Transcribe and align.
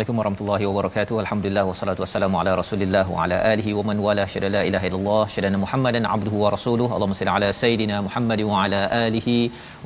Assalamualaikum 0.00 0.20
warahmatullahi 0.46 0.66
wabarakatuh. 0.70 1.14
Alhamdulillah 1.22 1.62
wassalatu 1.68 2.02
wassalamu 2.02 2.36
ala 2.40 2.50
Rasulillah 2.60 3.02
wa 3.12 3.16
ala 3.22 3.36
alihi 3.52 3.70
wa 3.78 3.82
man 3.88 3.98
wala 4.04 4.24
syada 4.32 4.48
la 4.56 4.60
ilaha 4.68 4.86
illallah 4.88 5.22
syada 5.36 5.48
Muhammadan 5.62 6.04
abduhu 6.16 6.38
wa 6.44 6.50
rasuluhu. 6.56 6.90
Allahumma 6.96 7.16
salli 7.20 7.32
ala 7.38 7.48
sayidina 7.62 7.96
Muhammad 8.06 8.40
wa 8.50 8.58
ala 8.64 8.80
alihi 9.06 9.34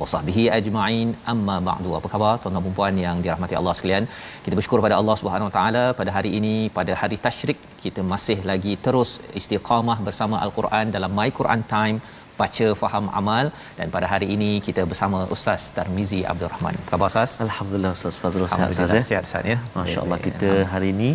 wa 0.01 0.07
sahbihi 0.13 0.43
ajma'in. 0.59 1.09
Amma 1.33 1.55
ba'du. 1.69 1.89
Apa 1.99 2.11
khabar 2.13 2.33
tuan-tuan 2.43 2.67
dan 2.69 2.75
puan 2.79 2.95
yang 3.05 3.19
dirahmati 3.27 3.57
Allah 3.61 3.73
sekalian? 3.79 4.05
Kita 4.45 4.53
bersyukur 4.59 4.81
pada 4.87 4.97
Allah 5.01 5.15
Subhanahu 5.21 5.49
wa 5.49 5.55
taala 5.57 5.83
pada 6.01 6.13
hari 6.17 6.33
ini 6.41 6.55
pada 6.77 6.93
hari 7.01 7.19
tasyrik 7.27 7.59
kita 7.85 8.03
masih 8.13 8.39
lagi 8.51 8.73
terus 8.87 9.11
istiqamah 9.41 9.97
bersama 10.09 10.37
Al-Quran 10.47 10.95
dalam 10.97 11.11
My 11.21 11.29
Quran 11.41 11.63
Time 11.75 11.97
baca 12.41 12.67
faham 12.83 13.05
amal 13.19 13.45
dan 13.79 13.87
pada 13.95 14.05
hari 14.13 14.27
ini 14.35 14.49
kita 14.67 14.81
bersama 14.91 15.19
Ustaz 15.37 15.63
Tarmizi 15.77 16.21
Abdul 16.33 16.51
Rahman. 16.55 16.75
Apa 16.81 16.89
khabar 16.91 17.07
Ustaz? 17.13 17.31
Alhamdulillah 17.47 17.91
Ustaz 17.97 18.17
Fazrul 18.23 18.49
sihat 18.55 18.69
Ustaz. 18.75 18.93
Sihat 19.11 19.25
Ustaz 19.31 19.51
ya. 19.53 19.57
ya? 19.57 19.73
Masya-Allah 19.79 20.19
kita 20.27 20.49
ya. 20.59 20.67
hari 20.75 20.89
ini 20.97 21.09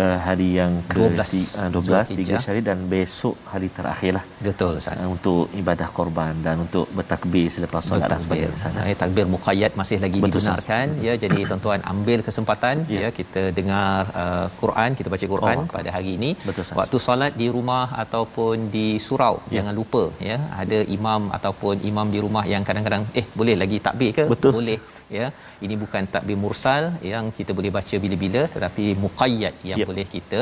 uh, 0.00 0.16
hari 0.26 0.48
yang 0.60 0.72
ke 0.92 1.02
12 1.08 2.12
3 2.20 2.42
syari 2.46 2.60
dan 2.68 2.78
besok 2.94 3.34
hari 3.52 3.68
terakhir 3.78 4.12
lah. 4.18 4.24
betul 4.46 4.74
uh, 4.92 5.08
untuk 5.16 5.42
ibadah 5.60 5.88
korban 5.98 6.32
dan 6.46 6.56
untuk 6.64 6.86
bertakbir 6.98 7.46
selepas 7.56 7.84
solat 7.88 8.04
betul, 8.04 8.12
dan 8.14 8.20
sebagainya 8.24 8.56
Ustaz 8.60 8.78
eh, 8.92 8.96
takbir 9.02 9.24
mukayat 9.34 9.72
masih 9.80 9.98
lagi 10.04 10.18
betul, 10.24 10.30
dibenarkan 10.36 10.86
ya 11.08 11.12
jadi 11.24 11.38
tuan-tuan 11.50 11.82
ambil 11.92 12.18
kesempatan 12.28 12.76
ya, 12.94 13.00
ya 13.04 13.08
kita 13.18 13.42
dengar 13.58 13.92
uh, 14.22 14.46
Quran 14.62 14.90
kita 15.00 15.08
baca 15.14 15.26
Quran 15.34 15.56
oh, 15.62 15.66
pada 15.76 15.88
hari 15.96 16.12
ini 16.18 16.30
betul, 16.48 16.64
waktu 16.80 16.98
solat 17.06 17.32
di 17.42 17.48
rumah 17.56 17.84
ataupun 18.04 18.56
di 18.76 18.86
surau 19.08 19.34
ya. 19.46 19.50
jangan 19.56 19.74
lupa 19.80 20.02
ya 20.30 20.38
ada 20.64 20.80
imam 20.98 21.22
ataupun 21.38 21.84
imam 21.92 22.08
di 22.16 22.20
rumah 22.26 22.44
yang 22.54 22.64
kadang-kadang 22.70 23.04
eh 23.20 23.26
boleh 23.40 23.54
lagi 23.62 23.78
takbir 23.88 24.10
ke 24.18 24.24
betul. 24.34 24.52
boleh 24.58 24.78
ya 25.18 25.26
ini 25.64 25.74
bukan 25.82 26.04
takbir 26.14 26.38
mursal 26.44 26.84
yang 27.12 27.24
kita 27.38 27.52
boleh 27.58 27.72
baca 27.78 27.96
bila-bila 28.04 28.42
tetapi 28.54 28.84
muqayyad 29.04 29.54
yang 29.70 29.80
ya. 29.82 29.86
boleh 29.90 30.06
kita 30.16 30.40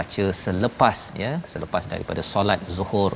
baca 0.00 0.26
selepas 0.44 0.98
ya 1.24 1.32
selepas 1.54 1.84
daripada 1.94 2.22
solat 2.34 2.60
zuhur 2.78 3.10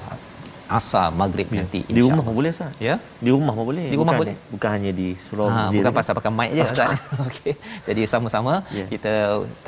asar 0.77 1.05
maghrib 1.19 1.49
ya. 1.53 1.59
nanti 1.61 1.79
di 1.97 2.01
rumah 2.07 2.23
pun 2.27 2.35
boleh 2.39 2.51
sah 2.57 2.67
ya 2.87 2.95
di 3.27 3.31
rumah 3.35 3.53
pun 3.59 3.65
boleh 3.69 3.85
di 3.93 3.97
rumah 4.01 4.13
bukan, 4.15 4.19
boleh 4.23 4.35
bukan 4.55 4.71
hanya 4.75 4.91
di 4.99 5.07
surau 5.27 5.47
ha, 5.55 5.61
bukan 5.77 5.93
pasal 5.99 6.15
pakai 6.19 6.31
mic 6.39 6.51
je 6.59 6.65
ustaz 6.73 7.05
okey 7.27 7.55
jadi 7.87 8.03
sama-sama 8.15 8.55
ya. 8.79 8.85
kita 8.91 9.13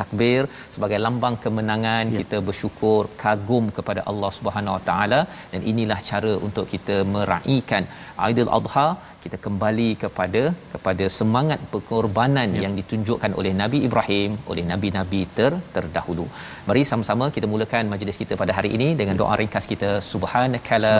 takbir 0.01 0.43
sebagai 0.75 0.99
lambang 1.05 1.37
kemenangan 1.45 2.03
ya. 2.13 2.19
kita 2.21 2.39
bersyukur 2.49 3.01
kagum 3.23 3.67
kepada 3.79 4.03
Allah 4.13 4.31
Subhanahu 4.39 4.75
Wa 4.77 4.83
Taala 4.91 5.21
dan 5.55 5.63
inilah 5.73 5.99
cara 6.11 6.35
untuk 6.49 6.67
kita 6.75 6.99
meraikan 7.15 7.87
Aidil 8.27 8.53
Adha 8.59 8.89
kita 9.25 9.37
kembali 9.47 9.89
kepada 10.03 10.43
kepada 10.73 11.05
semangat 11.19 11.61
pengorbanan 11.73 12.51
ya. 12.57 12.63
yang 12.65 12.75
ditunjukkan 12.81 13.33
oleh 13.41 13.53
Nabi 13.63 13.79
Ibrahim 13.89 14.31
oleh 14.53 14.65
nabi-nabi 14.73 15.21
ter, 15.39 15.53
terdahulu. 15.77 16.27
Mari 16.71 16.83
sama-sama 16.93 17.27
kita 17.37 17.47
mulakan 17.55 17.93
majlis 17.95 18.19
kita 18.23 18.37
pada 18.43 18.53
hari 18.59 18.71
ini 18.79 18.89
dengan 19.01 19.17
doa 19.23 19.35
ringkas 19.43 19.67
kita 19.75 19.91
subhanakala 20.13 20.95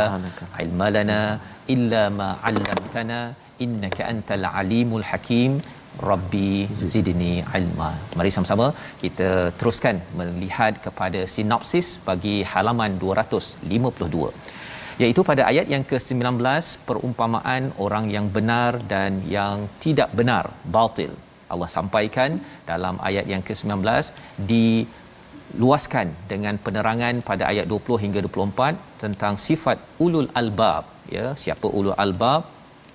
ilmalana 0.67 1.21
illa 1.77 2.05
ma 2.21 2.29
'allamtana 2.49 3.21
innaka 3.67 4.03
antal 4.13 4.47
alimul 4.63 5.07
hakim 5.11 5.53
rabbi 6.11 6.49
zidni 6.95 7.35
ilma. 7.61 7.91
Mari 8.21 8.33
sama-sama 8.39 8.67
kita 9.05 9.31
teruskan 9.61 9.97
melihat 10.21 10.75
kepada 10.89 11.23
sinopsis 11.37 11.89
bagi 12.11 12.37
halaman 12.55 12.91
252 13.05 14.33
iaitu 15.03 15.21
pada 15.29 15.43
ayat 15.51 15.67
yang 15.75 15.85
ke-19 15.91 16.45
perumpamaan 16.89 17.63
orang 17.85 18.07
yang 18.17 18.27
benar 18.37 18.71
dan 18.93 19.11
yang 19.37 19.59
tidak 19.85 20.09
benar 20.19 20.45
batil 20.77 21.13
Allah 21.55 21.69
sampaikan 21.77 22.33
dalam 22.71 22.97
ayat 23.11 23.25
yang 23.33 23.43
ke-19 23.49 23.83
diluaskan 24.51 26.09
dengan 26.33 26.57
penerangan 26.67 27.15
pada 27.31 27.45
ayat 27.53 27.67
20 27.73 28.01
hingga 28.05 28.21
24 28.27 29.01
tentang 29.05 29.37
sifat 29.49 29.79
ulul 30.07 30.31
albab 30.43 30.85
ya 31.17 31.27
siapa 31.45 31.69
ulul 31.81 31.99
albab 32.07 32.43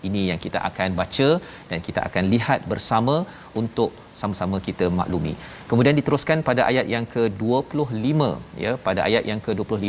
ini 0.09 0.21
yang 0.29 0.39
kita 0.45 0.57
akan 0.69 0.89
baca 1.01 1.29
dan 1.71 1.79
kita 1.87 1.99
akan 2.07 2.25
lihat 2.35 2.59
bersama 2.71 3.15
untuk 3.61 3.91
sama-sama 4.19 4.57
kita 4.67 4.85
maklumi. 4.97 5.31
Kemudian 5.69 5.95
diteruskan 5.99 6.39
pada 6.49 6.61
ayat 6.71 6.85
yang 6.95 7.05
ke-25 7.15 8.27
ya 8.63 8.71
pada 8.87 9.01
ayat 9.09 9.23
yang 9.31 9.41
ke-25 9.47 9.85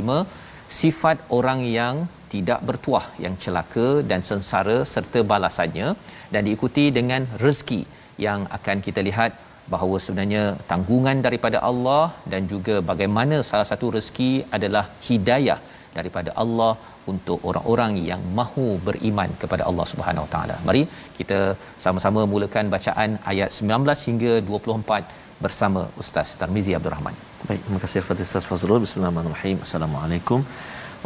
sifat 0.80 1.16
orang 1.38 1.60
yang 1.78 1.96
tidak 2.34 2.60
bertuah 2.68 3.04
yang 3.24 3.34
celaka 3.44 3.88
dan 4.10 4.20
sengsara 4.28 4.78
serta 4.94 5.20
balasannya 5.32 5.88
dan 6.32 6.42
diikuti 6.48 6.84
dengan 6.98 7.22
rezeki 7.44 7.80
yang 8.26 8.40
akan 8.56 8.78
kita 8.86 9.00
lihat 9.08 9.30
bahawa 9.74 9.96
sebenarnya 10.04 10.42
tanggungan 10.70 11.16
daripada 11.26 11.58
Allah 11.70 12.04
dan 12.32 12.42
juga 12.52 12.74
bagaimana 12.90 13.38
salah 13.50 13.68
satu 13.70 13.86
rezeki 13.96 14.30
adalah 14.56 14.84
hidayah 15.08 15.58
daripada 15.98 16.30
Allah 16.42 16.72
untuk 17.12 17.38
orang-orang 17.48 17.92
yang 18.10 18.22
mahu 18.38 18.66
beriman 18.86 19.30
kepada 19.42 19.62
Allah 19.70 19.86
Subhanahu 19.90 20.24
Wa 20.26 20.30
Taala. 20.34 20.56
Mari 20.68 20.82
kita 21.18 21.38
sama-sama 21.84 22.20
mulakan 22.32 22.70
bacaan 22.76 23.10
ayat 23.32 23.50
19 23.58 24.08
hingga 24.08 24.32
24 24.40 25.25
bersama 25.44 25.80
Ustaz 26.02 26.30
Tarmizi 26.40 26.72
Abdul 26.78 26.92
Rahman. 26.96 27.16
Baik, 27.48 27.60
terima 27.64 27.80
kasih 27.84 27.98
kepada 28.04 28.22
Ustaz 28.28 28.44
Fazrul. 28.52 28.80
Bismillahirrahmanirrahim. 28.84 29.56
Assalamualaikum 29.66 30.40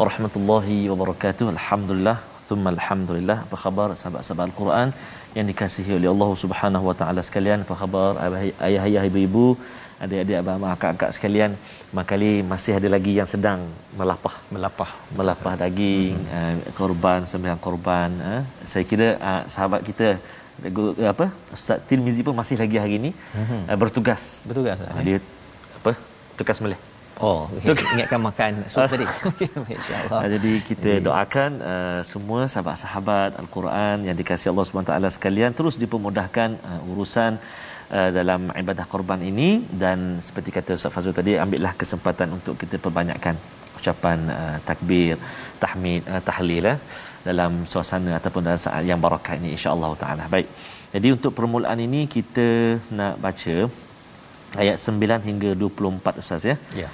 warahmatullahi 0.01 0.79
wabarakatuh. 0.93 1.47
Alhamdulillah, 1.57 2.17
thumma 2.49 2.71
alhamdulillah. 2.77 3.39
Apa 3.47 3.57
khabar 3.65 3.89
sahabat-sahabat 4.03 4.45
Al-Quran 4.51 4.89
yang 5.39 5.47
dikasihi 5.51 5.93
oleh 5.99 6.09
Allah 6.15 6.31
Subhanahu 6.45 6.85
wa 6.91 6.97
taala 7.03 7.23
sekalian? 7.31 7.59
Apa 7.67 7.75
khabar 7.83 8.09
ayah-ayah, 8.27 9.03
ibu-ibu, 9.11 9.47
adik-adik, 10.05 10.37
abang-abang, 10.43 10.73
akak-akak 10.77 11.11
sekalian? 11.19 11.53
Makali 12.01 12.33
masih 12.53 12.75
ada 12.79 12.89
lagi 12.97 13.15
yang 13.21 13.29
sedang 13.35 13.61
melapah, 14.01 14.37
melapah, 14.55 14.91
melapah 15.21 15.55
daging, 15.65 16.15
hmm. 16.35 16.57
uh, 16.69 16.75
korban, 16.81 17.21
sembelihan 17.31 17.61
korban, 17.69 18.09
uh. 18.35 18.43
Saya 18.73 18.85
kira 18.93 19.09
uh, 19.31 19.43
sahabat 19.55 19.83
kita 19.91 20.09
Eh, 20.69 21.09
apa 21.15 21.27
Ustaz 21.57 21.79
Tirmizi 21.91 22.23
pun 22.27 22.35
masih 22.41 22.57
lagi 22.63 22.77
hari 22.83 22.95
ini 23.01 23.11
uh, 23.71 23.77
bertugas 23.83 24.23
bertugas 24.49 24.79
uh, 24.87 25.01
dia 25.07 25.19
apa 25.81 25.93
tugas 26.41 26.59
mele. 26.65 26.77
oh 27.29 27.41
okay. 27.57 27.73
ingatkan 27.95 28.21
makan 28.27 28.53
sup 28.73 28.93
tadi 28.93 29.07
insyaallah 29.79 30.19
uh, 30.21 30.29
jadi 30.35 30.53
kita 30.69 30.91
jadi. 30.91 31.03
doakan 31.07 31.51
uh, 31.73 32.01
semua 32.11 32.41
sahabat-sahabat 32.53 33.31
al-Quran 33.43 33.97
yang 34.09 34.17
dikasihi 34.21 34.51
Allah 34.53 34.65
Subhanahu 34.69 34.91
taala 34.93 35.09
sekalian 35.17 35.57
terus 35.61 35.77
dipermudahkan 35.85 36.51
uh, 36.71 36.93
urusan 36.93 37.33
Uh, 37.99 38.11
dalam 38.17 38.41
ibadah 38.61 38.85
korban 38.91 39.21
ini 39.29 39.47
dan 39.81 40.01
seperti 40.27 40.51
kata 40.57 40.73
Ustaz 40.79 40.93
Fazul 40.97 41.15
tadi 41.17 41.33
ambillah 41.45 41.73
kesempatan 41.81 42.29
untuk 42.37 42.55
kita 42.61 42.77
perbanyakkan 42.85 43.37
ucapan 43.79 44.19
uh, 44.41 44.59
takbir 44.69 45.15
tahmid 45.63 46.03
uh, 46.13 46.21
tahlil 46.29 46.67
uh 46.73 46.77
dalam 47.29 47.53
suasana 47.73 48.11
ataupun 48.19 48.43
dalam 48.49 48.61
saat 48.67 48.85
yang 48.91 49.01
barakah 49.07 49.35
ini 49.41 49.49
insya-Allah 49.57 49.91
taala. 50.03 50.27
Baik. 50.35 50.49
Jadi 50.95 51.09
untuk 51.17 51.33
permulaan 51.39 51.81
ini 51.87 52.01
kita 52.17 52.47
nak 53.01 53.15
baca 53.25 53.57
ayat 54.63 54.77
9 54.97 55.19
hingga 55.29 55.51
24 55.55 56.23
ustaz 56.25 56.45
ya. 56.51 56.55
Ya. 56.55 56.57
Yeah. 56.83 56.93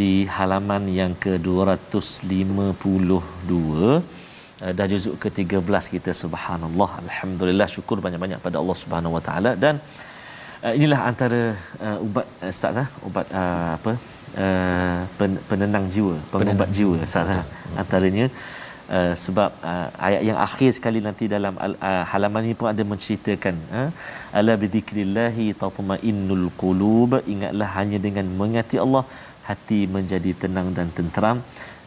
Di 0.00 0.12
halaman 0.36 0.82
yang 1.00 1.12
ke-252 1.24 3.52
eh, 3.54 3.92
dah 4.78 4.86
juzuk 4.92 5.14
ke-13 5.22 5.84
kita 5.96 6.10
subhanallah 6.22 6.90
alhamdulillah 7.04 7.68
syukur 7.76 7.96
banyak-banyak 8.06 8.38
pada 8.46 8.56
Allah 8.62 8.76
Subhanahu 8.82 9.12
wa 9.16 9.22
taala 9.28 9.50
dan 9.64 9.74
uh, 10.66 10.72
inilah 10.78 11.00
antara 11.10 11.40
uh, 11.86 12.06
ubat 12.06 12.26
ustaz 12.54 12.74
uh, 12.82 12.86
ubat 13.08 13.26
uh, 13.40 13.70
apa 13.78 13.92
uh, 14.44 15.00
penenang 15.52 15.86
jiwa 15.94 16.14
pengubat 16.34 16.50
penenang. 16.50 16.72
jiwa 16.78 16.94
ustaz 17.08 17.28
antaranya 17.84 18.26
uh, 18.32 18.36
Eh, 18.96 19.12
sebab 19.24 19.50
uh, 19.68 19.86
ayat 20.06 20.22
yang 20.28 20.38
akhir 20.46 20.70
sekali 20.76 20.98
nanti 21.06 21.24
dalam 21.34 21.54
uh, 21.66 22.02
halaman 22.10 22.44
ini 22.46 22.54
pun 22.60 22.68
ada 22.70 22.82
menceritakan 22.90 23.56
ala 24.38 24.54
bidzikrillahi 24.62 25.46
tatma'innul 25.62 26.44
qulub 26.62 27.10
ingatlah 27.34 27.68
hanya 27.76 27.98
dengan 28.06 28.26
mengati 28.40 28.76
Allah 28.84 29.02
hati 29.48 29.78
menjadi 29.94 30.32
tenang 30.42 30.68
dan 30.78 30.88
tenteram 30.98 31.38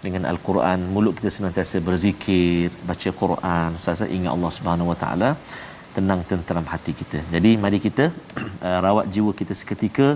dengan 0.06 0.24
al-Quran 0.32 0.80
mulut 0.96 1.14
kita 1.20 1.32
senantiasa 1.38 1.80
berzikir 1.90 2.58
baca 2.90 3.12
Quran 3.22 3.70
sentiasa 3.84 4.08
ingat 4.18 4.32
Allah 4.38 4.52
Subhanahu 4.58 4.90
wa 4.94 4.98
taala 5.04 5.30
tenang 5.98 6.24
tenteram 6.32 6.68
hati 6.74 6.96
kita 7.02 7.22
jadi 7.36 7.54
mari 7.66 7.82
kita 7.88 8.08
uh, 8.68 8.80
rawat 8.88 9.08
jiwa 9.18 9.34
kita 9.44 9.54
seketika 9.62 10.10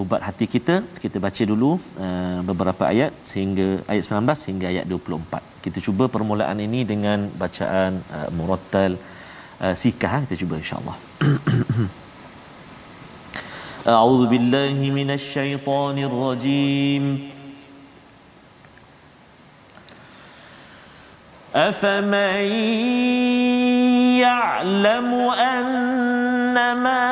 ubat 0.00 0.20
hati 0.26 0.46
kita 0.52 0.74
kita 1.02 1.16
baca 1.24 1.42
dulu 1.52 1.70
uh, 2.04 2.38
beberapa 2.50 2.82
ayat 2.92 3.10
sehingga 3.30 3.66
ayat 3.92 4.02
19 4.12 4.36
sehingga 4.44 4.66
ayat 4.72 4.84
24 4.94 5.60
kita 5.64 5.78
cuba 5.86 6.04
permulaan 6.14 6.60
ini 6.66 6.80
dengan 6.92 7.26
bacaan 7.42 7.92
uh, 8.18 8.28
murattal 8.38 8.92
uh, 9.64 9.74
sikah 9.82 10.14
kita 10.24 10.36
cuba 10.42 10.54
insyaallah 10.62 10.96
a'udzu 13.96 14.24
billahi 14.32 14.88
minasyaitonir 14.98 16.14
rajim 16.24 17.06
afaman 21.68 22.52
ya'lamu 24.26 25.22
annama 25.54 27.11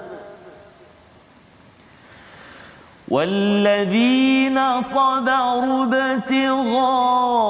والذين 3.09 4.81
صبروا 4.81 5.85
ابتغاء 5.85 7.46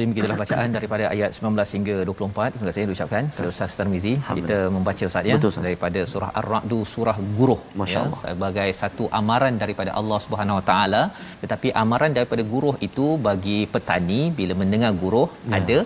Azim 0.00 0.12
kita 0.16 0.36
bacaan 0.42 0.70
daripada 0.76 1.04
ayat 1.14 1.30
19 1.38 1.76
hingga 1.76 1.94
24 2.02 2.52
terima 2.54 2.66
kasih 2.68 2.82
ucapkan 2.92 3.24
kepada 3.32 3.48
Ustaz 3.54 3.72
Tarmizi 3.78 4.12
kita 4.38 4.56
membaca 4.76 5.04
Ustaz 5.10 5.28
ya 5.30 5.34
Betul, 5.38 5.52
daripada 5.66 6.00
surah 6.12 6.30
Ar-Ra'd 6.40 6.72
surah 6.92 7.14
Guruh 7.38 7.58
ya 7.94 8.02
sebagai 8.22 8.66
satu 8.80 9.06
amaran 9.20 9.54
daripada 9.62 9.90
Allah 10.00 10.18
Subhanahu 10.26 10.58
Wa 10.60 10.64
Taala 10.70 11.02
tetapi 11.42 11.68
amaran 11.82 12.12
daripada 12.18 12.44
Guru 12.54 12.72
itu 12.88 13.08
bagi 13.28 13.58
petani 13.74 14.22
bila 14.38 14.52
mendengar 14.62 14.92
Guru 15.04 15.24
ya. 15.28 15.54
ada 15.58 15.78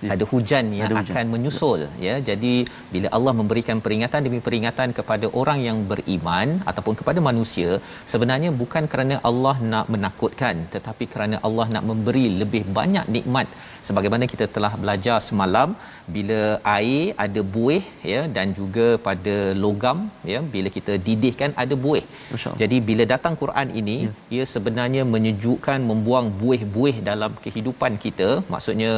Hmm. 0.00 0.10
ada 0.14 0.24
hujan 0.32 0.66
yang 0.76 0.86
ada 0.88 0.94
hujan. 0.98 1.10
akan 1.14 1.26
menyusul 1.32 1.80
ya 2.04 2.14
jadi 2.28 2.52
bila 2.92 3.08
Allah 3.16 3.32
memberikan 3.40 3.78
peringatan 3.86 4.24
demi 4.26 4.38
peringatan 4.46 4.90
kepada 4.98 5.26
orang 5.40 5.58
yang 5.68 5.78
beriman 5.90 6.48
ataupun 6.70 6.94
kepada 7.00 7.20
manusia 7.28 7.70
sebenarnya 8.12 8.50
bukan 8.62 8.84
kerana 8.92 9.16
Allah 9.30 9.54
nak 9.72 9.84
menakutkan 9.94 10.54
tetapi 10.76 11.06
kerana 11.14 11.38
Allah 11.48 11.66
nak 11.74 11.84
memberi 11.90 12.24
lebih 12.42 12.62
banyak 12.78 13.06
nikmat 13.16 13.48
sebagaimana 13.88 14.24
kita 14.32 14.46
telah 14.54 14.72
belajar 14.82 15.18
semalam 15.28 15.68
bila 16.16 16.40
air 16.76 17.04
ada 17.26 17.40
buih 17.56 17.82
ya 18.12 18.22
dan 18.38 18.48
juga 18.60 18.86
pada 19.08 19.36
logam 19.64 20.00
ya 20.32 20.40
bila 20.56 20.68
kita 20.78 20.94
didihkan 21.08 21.52
ada 21.64 21.74
buih 21.84 22.04
jadi 22.64 22.78
bila 22.88 23.04
datang 23.14 23.36
Quran 23.44 23.68
ini 23.82 23.98
ya. 24.06 24.12
ia 24.38 24.44
sebenarnya 24.54 25.04
menyejukkan 25.14 25.78
membuang 25.92 26.26
buih-buih 26.42 26.96
dalam 27.12 27.34
kehidupan 27.44 27.94
kita 28.06 28.28
maksudnya 28.56 28.92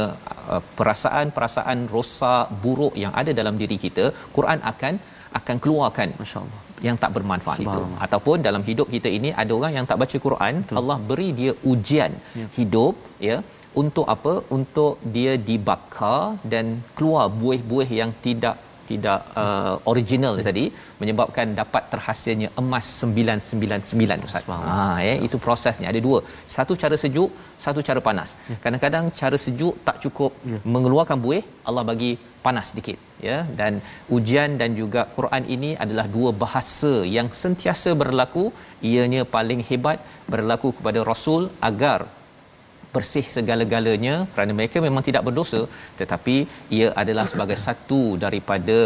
uh, 0.55 0.63
perasaan-perasaan 0.93 1.79
rosak, 1.95 2.45
buruk 2.65 2.95
yang 3.03 3.13
ada 3.21 3.33
dalam 3.39 3.55
diri 3.63 3.77
kita, 3.85 4.05
Quran 4.37 4.59
akan 4.71 4.95
akan 5.39 5.57
keluarkan. 5.65 6.09
Masya-Allah 6.23 6.61
yang 6.87 6.97
tak 7.03 7.11
bermanfaat 7.17 7.59
itu 7.65 7.83
ataupun 8.05 8.37
dalam 8.47 8.63
hidup 8.69 8.87
kita 8.95 9.09
ini 9.19 9.29
ada 9.43 9.53
orang 9.59 9.73
yang 9.79 9.87
tak 9.91 9.99
baca 10.03 10.17
Quran 10.25 10.55
Betul. 10.63 10.79
Allah 10.81 10.97
beri 11.11 11.27
dia 11.41 11.53
ujian 11.73 12.13
ya. 12.41 12.47
hidup 12.57 12.95
ya 13.29 13.37
untuk 13.83 14.07
apa 14.15 14.33
untuk 14.57 14.91
dia 15.17 15.35
dibakar 15.49 16.19
dan 16.55 16.67
keluar 16.97 17.25
buih-buih 17.43 17.89
yang 18.01 18.11
tidak 18.27 18.57
tidak 18.91 19.21
uh, 19.43 19.75
original 19.93 20.35
hmm. 20.39 20.47
tadi 20.49 20.65
menyebabkan 21.01 21.49
dapat 21.61 21.83
terhasilnya 21.93 22.49
emas 22.63 22.87
999 23.05 24.29
Ustaz. 24.29 24.45
Hmm. 24.51 24.65
Ha 24.71 24.77
ya 25.09 25.13
eh, 25.15 25.19
itu 25.27 25.37
prosesnya 25.47 25.89
ada 25.93 26.01
dua. 26.09 26.19
Satu 26.57 26.77
cara 26.83 26.99
sejuk, 27.05 27.31
satu 27.65 27.81
cara 27.89 28.03
panas. 28.09 28.31
Hmm. 28.49 28.59
Kadang-kadang 28.67 29.07
cara 29.21 29.39
sejuk 29.47 29.75
tak 29.89 29.99
cukup 30.05 30.33
hmm. 30.49 30.61
mengeluarkan 30.77 31.21
buih, 31.27 31.43
Allah 31.71 31.85
bagi 31.93 32.13
panas 32.47 32.69
sedikit 32.73 32.97
ya 33.27 33.37
dan 33.59 33.73
ujian 34.15 34.53
dan 34.61 34.71
juga 34.79 35.03
Quran 35.17 35.43
ini 35.57 35.69
adalah 35.83 36.05
dua 36.17 36.31
bahasa 36.41 36.91
yang 37.17 37.29
sentiasa 37.43 37.91
berlaku 38.01 38.43
ianya 38.91 39.23
paling 39.35 39.61
hebat 39.69 40.01
berlaku 40.35 40.71
kepada 40.79 41.03
Rasul 41.11 41.45
agar 41.69 41.99
bersih 42.97 43.25
segala-galanya 43.37 44.15
kerana 44.35 44.53
mereka 44.59 44.79
memang 44.87 45.05
tidak 45.09 45.23
berdosa 45.29 45.61
tetapi 46.01 46.37
ia 46.79 46.89
adalah 47.03 47.25
sebagai 47.33 47.59
satu 47.67 48.01
daripada 48.25 48.79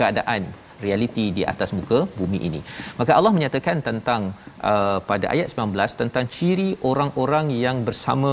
keadaan 0.00 0.42
realiti 0.86 1.24
di 1.36 1.42
atas 1.52 1.70
muka 1.78 1.98
bumi 2.20 2.38
ini. 2.48 2.60
Maka 3.00 3.12
Allah 3.18 3.32
menyatakan 3.36 3.76
tentang 3.88 4.22
uh, 4.70 4.98
pada 5.10 5.26
ayat 5.34 5.46
19 5.58 6.00
tentang 6.00 6.24
ciri 6.36 6.70
orang-orang 6.90 7.46
yang 7.64 7.76
bersama 7.88 8.32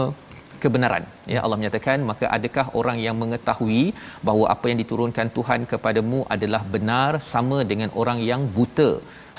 kebenaran. 0.64 1.04
Ya 1.34 1.40
Allah 1.44 1.58
menyatakan 1.60 2.00
maka 2.12 2.26
adakah 2.38 2.66
orang 2.80 2.98
yang 3.06 3.16
mengetahui 3.24 3.84
bahawa 4.28 4.46
apa 4.56 4.66
yang 4.72 4.80
diturunkan 4.84 5.28
Tuhan 5.38 5.62
kepadamu 5.74 6.20
adalah 6.38 6.62
benar 6.76 7.12
sama 7.34 7.60
dengan 7.74 7.92
orang 8.04 8.22
yang 8.32 8.44
buta? 8.58 8.92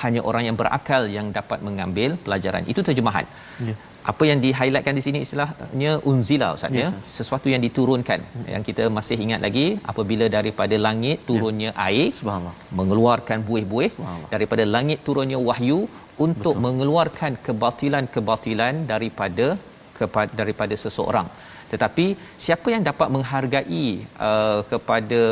Hanya 0.04 0.20
orang 0.28 0.42
yang 0.48 0.56
berakal 0.62 1.02
yang 1.18 1.26
dapat 1.40 1.58
mengambil 1.68 2.10
pelajaran. 2.26 2.62
Itu 2.72 2.80
terjemahan. 2.88 3.26
Ya 3.68 3.74
apa 4.10 4.22
yang 4.30 4.38
di-highlightkan 4.44 4.94
di 4.98 5.02
sini 5.06 5.18
istilahnya 5.24 5.90
unzila 6.10 6.48
ustaz 6.56 6.76
ya 6.78 6.84
yes, 6.86 6.92
sesuatu 7.18 7.48
yang 7.52 7.62
diturunkan 7.66 8.20
yang 8.52 8.62
kita 8.68 8.84
masih 8.98 9.16
ingat 9.24 9.40
lagi 9.46 9.66
apabila 9.92 10.26
daripada 10.36 10.76
langit 10.86 11.16
ya. 11.20 11.26
turunnya 11.30 11.70
yes. 11.72 11.80
air 11.88 12.06
subhanallah 12.20 12.54
mengeluarkan 12.80 13.44
buih-buih 13.48 13.90
daripada 14.34 14.64
langit 14.76 15.00
turunnya 15.08 15.40
wahyu 15.48 15.80
untuk 16.26 16.54
Betul. 16.54 16.64
mengeluarkan 16.68 17.32
kebatilan-kebatilan 17.48 18.74
daripada 18.92 19.46
kepada 19.98 20.32
daripada 20.42 20.74
seseorang 20.84 21.28
tetapi 21.74 22.06
siapa 22.44 22.68
yang 22.76 22.82
dapat 22.90 23.08
menghargai 23.16 23.86
uh, 24.28 24.60
kepada 24.72 25.22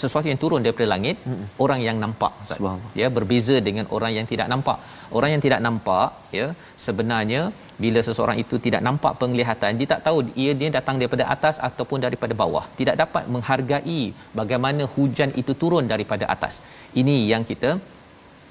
sesuatu 0.00 0.26
yang 0.30 0.40
turun 0.42 0.62
daripada 0.64 0.88
langit 0.94 1.16
Mm-mm. 1.28 1.46
orang 1.64 1.80
yang 1.88 1.96
nampak 2.04 2.32
ustaz 2.44 2.60
ya 3.00 3.08
berbeza 3.16 3.56
dengan 3.66 3.86
orang 3.96 4.12
yang 4.18 4.26
tidak 4.32 4.46
nampak 4.52 4.76
orang 5.18 5.30
yang 5.34 5.42
tidak 5.46 5.60
nampak 5.66 6.10
ya 6.38 6.46
sebenarnya 6.84 7.40
bila 7.84 8.00
seseorang 8.08 8.38
itu 8.42 8.56
tidak 8.66 8.82
nampak 8.88 9.12
penglihatan 9.22 9.78
dia 9.80 9.88
tak 9.94 10.02
tahu 10.06 10.18
ia 10.42 10.52
dia 10.60 10.70
datang 10.78 10.96
daripada 11.00 11.24
atas 11.34 11.56
ataupun 11.68 11.98
daripada 12.06 12.34
bawah 12.42 12.64
tidak 12.80 12.96
dapat 13.04 13.24
menghargai 13.36 14.02
bagaimana 14.42 14.82
hujan 14.96 15.30
itu 15.42 15.54
turun 15.62 15.84
daripada 15.94 16.26
atas 16.36 16.56
ini 17.02 17.16
yang 17.32 17.44
kita 17.50 17.70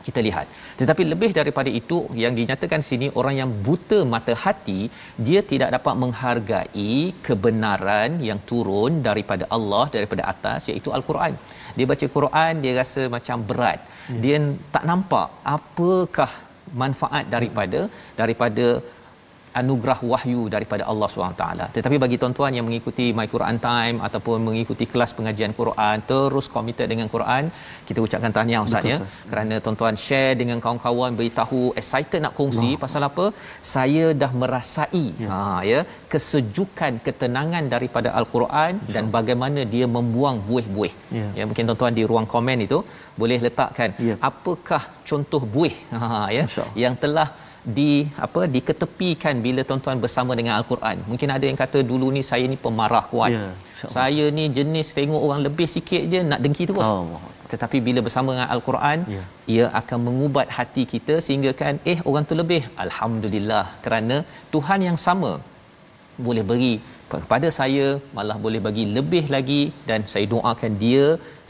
kita 0.06 0.20
lihat 0.28 0.48
tetapi 0.78 1.04
lebih 1.12 1.30
daripada 1.40 1.70
itu 1.80 1.98
yang 2.22 2.34
dinyatakan 2.40 2.82
sini 2.88 3.08
orang 3.22 3.36
yang 3.42 3.50
buta 3.66 4.00
mata 4.14 4.34
hati 4.44 4.80
dia 5.28 5.42
tidak 5.52 5.70
dapat 5.78 5.96
menghargai 6.04 6.94
kebenaran 7.28 8.14
yang 8.30 8.40
turun 8.52 8.94
daripada 9.10 9.46
Allah 9.58 9.84
daripada 9.98 10.24
atas 10.34 10.64
iaitu 10.74 10.92
al-Quran 11.00 11.36
dia 11.78 11.88
baca 11.92 12.08
Quran 12.18 12.54
dia 12.64 12.74
rasa 12.82 13.04
macam 13.18 13.40
berat 13.52 13.80
ya. 13.90 14.18
dia 14.24 14.40
tak 14.78 14.86
nampak 14.92 15.28
apakah 15.58 16.32
manfaat 16.84 17.26
daripada 17.36 17.80
daripada 18.20 18.66
anugerah 19.62 19.98
wahyu 20.12 20.42
daripada 20.56 20.84
Allah 20.92 21.08
SWT. 21.14 21.68
Tetapi 21.78 21.96
bagi 22.04 22.18
tuan-tuan 22.22 22.54
yang 22.58 22.66
mengikuti 22.70 23.06
My 23.18 23.26
Quran 23.34 23.58
Time 23.68 23.98
ataupun 24.08 24.38
mengikuti 24.48 24.86
kelas 24.94 25.12
pengajian 25.18 25.54
Quran, 25.62 25.98
terus 26.12 26.46
komited 26.56 26.88
dengan 26.94 27.08
Quran, 27.16 27.44
kita 27.90 28.00
ucapkan 28.08 28.34
tahniah 28.38 28.62
Ustaz 28.68 28.90
ya. 28.92 28.98
Kerana 29.32 29.56
tuan-tuan 29.66 29.98
share 30.06 30.34
dengan 30.42 30.60
kawan-kawan, 30.66 31.18
beritahu, 31.22 31.62
excited 31.82 32.22
nak 32.26 32.36
kongsi 32.40 32.70
Allah. 32.70 32.82
pasal 32.86 33.04
apa? 33.10 33.26
Saya 33.76 34.06
dah 34.24 34.32
merasai 34.44 35.06
ya. 35.24 35.30
Ha, 35.34 35.38
ya, 35.72 35.82
kesejukan, 36.16 36.94
ketenangan 37.08 37.68
daripada 37.76 38.10
Al-Quran 38.22 38.72
ya. 38.84 38.94
dan 38.98 39.04
bagaimana 39.18 39.62
dia 39.76 39.88
membuang 39.98 40.40
buih-buih. 40.50 40.94
Ya. 41.22 41.26
ya. 41.40 41.44
Mungkin 41.52 41.66
tuan-tuan 41.72 41.96
di 42.02 42.06
ruang 42.14 42.28
komen 42.36 42.60
itu 42.70 42.80
boleh 43.22 43.38
letakkan 43.46 43.90
ya. 44.08 44.14
apakah 44.28 44.80
contoh 45.10 45.42
buih 45.54 45.74
ha, 46.02 46.08
ya, 46.36 46.44
yang 46.84 46.94
telah 47.04 47.26
di 47.78 47.90
apa 48.26 48.42
diketepikan 48.54 49.36
bila 49.46 49.62
tuan-tuan 49.70 50.00
bersama 50.06 50.32
dengan 50.40 50.54
al-Quran. 50.60 50.98
Mungkin 51.12 51.30
ada 51.36 51.46
yang 51.50 51.60
kata 51.64 51.80
dulu 51.92 52.08
ni 52.16 52.22
saya 52.30 52.46
ni 52.52 52.58
pemarah 52.66 53.04
kuat. 53.12 53.32
Yeah, 53.36 53.52
ya, 53.82 53.90
saya 53.98 54.24
ni 54.38 54.46
jenis 54.58 54.88
tengok 55.00 55.22
orang 55.28 55.42
lebih 55.48 55.68
sikit 55.76 56.04
je 56.14 56.22
nak 56.30 56.40
dengki 56.46 56.66
terus. 56.72 56.90
Oh. 56.94 57.22
Tetapi 57.52 57.78
bila 57.88 58.00
bersama 58.08 58.30
dengan 58.34 58.50
al-Quran, 58.56 59.00
yeah. 59.16 59.26
ia 59.56 59.66
akan 59.82 60.00
mengubat 60.08 60.48
hati 60.58 60.86
kita 60.94 61.18
sehingga 61.26 61.52
kan 61.62 61.78
eh 61.94 61.98
orang 62.12 62.26
tu 62.32 62.38
lebih 62.42 62.62
alhamdulillah 62.86 63.66
kerana 63.86 64.18
Tuhan 64.56 64.82
yang 64.90 64.98
sama 65.08 65.32
boleh 66.28 66.46
beri 66.54 66.74
kepada 67.12 67.48
saya 67.60 67.86
malah 68.18 68.36
boleh 68.44 68.60
bagi 68.66 68.84
lebih 68.98 69.24
lagi 69.36 69.62
dan 69.90 70.02
saya 70.12 70.26
doakan 70.34 70.74
dia 70.84 71.06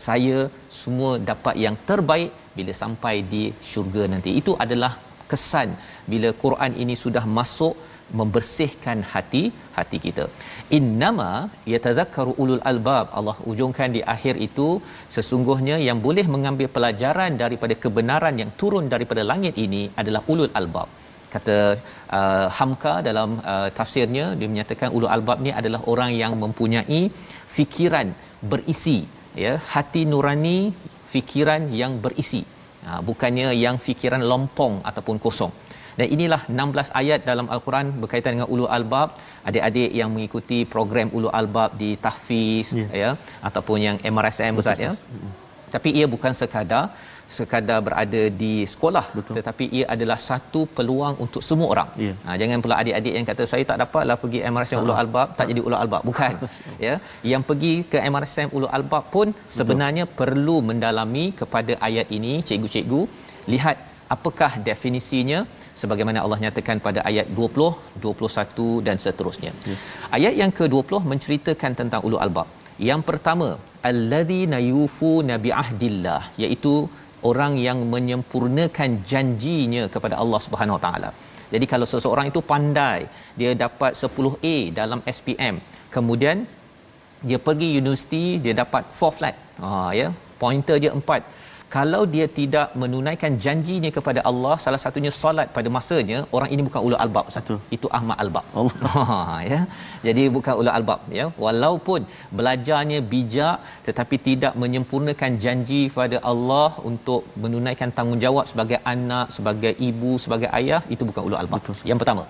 saya 0.05 0.37
semua 0.81 1.11
dapat 1.31 1.55
yang 1.65 1.75
terbaik 1.89 2.31
bila 2.57 2.71
sampai 2.81 3.13
di 3.33 3.43
syurga 3.71 4.03
nanti 4.13 4.31
itu 4.41 4.51
adalah 4.63 4.91
kesan 5.31 5.69
bila 6.11 6.29
Quran 6.43 6.71
ini 6.83 6.95
sudah 7.05 7.23
masuk 7.37 7.75
membersihkan 8.19 8.97
hati 9.11 9.41
hati 9.75 9.97
kita. 10.05 10.23
Innama 10.77 11.29
yatadhakkaru 11.73 12.31
ulul 12.43 12.63
albab. 12.71 13.05
Allah 13.19 13.35
ujungkan 13.51 13.87
di 13.97 14.01
akhir 14.15 14.35
itu 14.47 14.67
sesungguhnya 15.15 15.75
yang 15.87 15.99
boleh 16.07 16.25
mengambil 16.33 16.67
pelajaran 16.75 17.37
daripada 17.43 17.75
kebenaran 17.83 18.35
yang 18.41 18.51
turun 18.63 18.87
daripada 18.95 19.23
langit 19.31 19.55
ini 19.65 19.81
adalah 20.03 20.21
ulul 20.33 20.51
albab. 20.61 20.89
Kata 21.35 21.57
uh, 22.17 22.47
Hamka 22.57 22.93
dalam 23.09 23.29
uh, 23.53 23.69
tafsirnya 23.79 24.25
dia 24.39 24.49
menyatakan 24.53 24.89
ulul 24.97 25.13
albab 25.17 25.39
ni 25.47 25.53
adalah 25.61 25.81
orang 25.93 26.11
yang 26.23 26.33
mempunyai 26.45 27.01
fikiran 27.57 28.09
berisi 28.51 28.99
ya 29.45 29.51
hati 29.75 30.01
nurani 30.11 30.59
fikiran 31.13 31.63
yang 31.81 31.93
berisi 32.03 32.39
ha, 32.85 32.91
bukannya 33.09 33.47
yang 33.65 33.77
fikiran 33.87 34.21
lompong 34.31 34.75
ataupun 34.91 35.17
kosong 35.25 35.53
dan 35.97 36.07
inilah 36.15 36.39
16 36.49 36.93
ayat 37.01 37.19
dalam 37.29 37.47
al-Quran 37.55 37.87
berkaitan 38.01 38.31
dengan 38.35 38.49
ulul 38.53 38.69
albab 38.77 39.09
adik-adik 39.49 39.91
yang 39.99 40.09
mengikuti 40.15 40.59
program 40.73 41.07
ulul 41.17 41.33
albab 41.39 41.71
di 41.81 41.89
tahfiz 42.05 42.69
yeah. 42.81 42.89
ya 43.01 43.09
ataupun 43.49 43.77
yang 43.87 43.97
MRSM 44.13 44.61
ustaz 44.63 44.85
ya 44.85 44.91
mm-hmm. 44.93 45.31
tapi 45.75 45.89
ia 45.99 46.07
bukan 46.13 46.33
sekadar 46.41 46.83
sekadar 47.37 47.77
berada 47.87 48.21
di 48.41 48.51
sekolah 48.73 49.03
Betul. 49.17 49.35
tetapi 49.39 49.65
ia 49.77 49.85
adalah 49.93 50.17
satu 50.29 50.61
peluang 50.77 51.15
untuk 51.25 51.41
semua 51.49 51.67
orang. 51.73 51.89
Ya. 52.05 52.13
Ha, 52.25 52.35
jangan 52.41 52.59
pula 52.63 52.75
adik-adik 52.81 53.13
yang 53.19 53.27
kata 53.31 53.43
saya 53.53 53.63
tak 53.71 53.77
dapatlah 53.83 54.17
pergi 54.23 54.39
MRSM 54.51 54.81
Ulu 54.85 54.93
ah. 54.95 54.99
Albab 55.03 55.29
tak 55.39 55.47
jadi 55.51 55.61
Ulu 55.67 55.77
Albab 55.83 56.03
bukan. 56.09 56.33
ya, 56.87 56.93
yang 57.33 57.43
pergi 57.49 57.73
ke 57.93 57.97
MRSM 58.13 58.51
Ulu 58.59 58.69
Albab 58.77 59.05
pun 59.15 59.27
sebenarnya 59.59 60.05
Betul. 60.09 60.17
perlu 60.21 60.57
mendalami 60.69 61.25
kepada 61.41 61.75
ayat 61.89 62.07
ini 62.19 62.33
cikgu-cikgu 62.51 63.01
lihat 63.55 63.77
apakah 64.15 64.51
definisinya 64.69 65.41
sebagaimana 65.81 66.19
Allah 66.25 66.39
nyatakan 66.45 66.77
pada 66.87 66.99
ayat 67.11 67.27
20, 67.35 67.73
21 67.97 68.87
dan 68.87 68.95
seterusnya. 69.05 69.51
Ya. 69.71 69.77
Ayat 70.17 70.33
yang 70.43 70.51
ke-20 70.59 70.99
menceritakan 71.13 71.71
tentang 71.81 72.01
Ulu 72.09 72.17
Albab. 72.25 72.47
Yang 72.89 73.01
pertama, 73.09 73.47
alladzina 73.89 74.57
yufu 74.71 75.11
nabi 75.31 75.49
ahdillah 75.61 76.21
iaitu 76.43 76.73
orang 77.29 77.53
yang 77.67 77.79
menyempurnakan 77.93 78.91
janjinya 79.11 79.83
kepada 79.93 80.15
Allah 80.23 80.39
Subhanahu 80.45 80.77
Wa 80.77 80.83
Taala. 80.85 81.09
Jadi 81.53 81.65
kalau 81.73 81.85
seseorang 81.93 82.27
itu 82.31 82.41
pandai, 82.51 82.99
dia 83.39 83.51
dapat 83.65 83.91
10A 84.01 84.57
dalam 84.79 84.99
SPM. 85.15 85.55
Kemudian 85.95 86.37
dia 87.29 87.39
pergi 87.47 87.69
universiti, 87.81 88.23
dia 88.45 88.53
dapat 88.63 88.83
4 89.01 89.17
flat. 89.17 89.35
Ha 89.63 89.67
ya, 89.99 90.07
pointer 90.43 90.77
dia 90.85 90.91
kalau 91.75 91.99
dia 92.13 92.25
tidak 92.37 92.67
menunaikan 92.81 93.33
janjinya 93.43 93.89
kepada 93.97 94.21
Allah 94.29 94.55
salah 94.63 94.79
satunya 94.83 95.11
solat 95.21 95.47
pada 95.57 95.69
masanya 95.75 96.17
orang 96.35 96.49
ini 96.53 96.61
bukan 96.67 96.81
ulul 96.87 96.99
albab 97.05 97.25
satu 97.35 97.55
itu 97.75 97.87
ahmad 97.97 98.17
albab 98.23 98.45
ha 99.09 99.37
ya 99.51 99.59
jadi 100.07 100.23
bukan 100.37 100.53
ulul 100.61 100.73
albab 100.79 101.01
ya 101.19 101.25
walaupun 101.45 102.01
belajarnya 102.39 102.99
bijak 103.13 103.57
tetapi 103.87 104.17
tidak 104.27 104.55
menyempurnakan 104.63 105.33
janji 105.45 105.81
kepada 105.91 106.19
Allah 106.31 106.67
untuk 106.91 107.21
menunaikan 107.45 107.91
tanggungjawab 107.99 108.45
sebagai 108.51 108.79
anak 108.93 109.29
sebagai 109.37 109.73
ibu 109.89 110.11
sebagai 110.25 110.51
ayah 110.59 110.81
itu 110.95 111.03
bukan 111.11 111.23
ulul 111.29 111.39
albab 111.43 111.59
Betul. 111.63 111.77
yang 111.91 112.01
pertama 112.03 112.25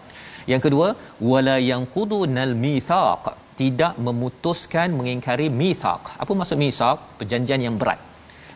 yang 0.54 0.62
kedua 0.68 0.88
wala 1.32 1.58
yanqudunal 1.72 2.56
mithaq 2.68 3.26
tidak 3.64 3.94
memutuskan 4.08 4.88
mengingkari 5.02 5.50
mithaq 5.64 6.04
apa 6.24 6.32
maksud 6.42 6.60
mithaq 6.66 6.98
perjanjian 7.20 7.62
yang 7.68 7.76
berat 7.84 8.00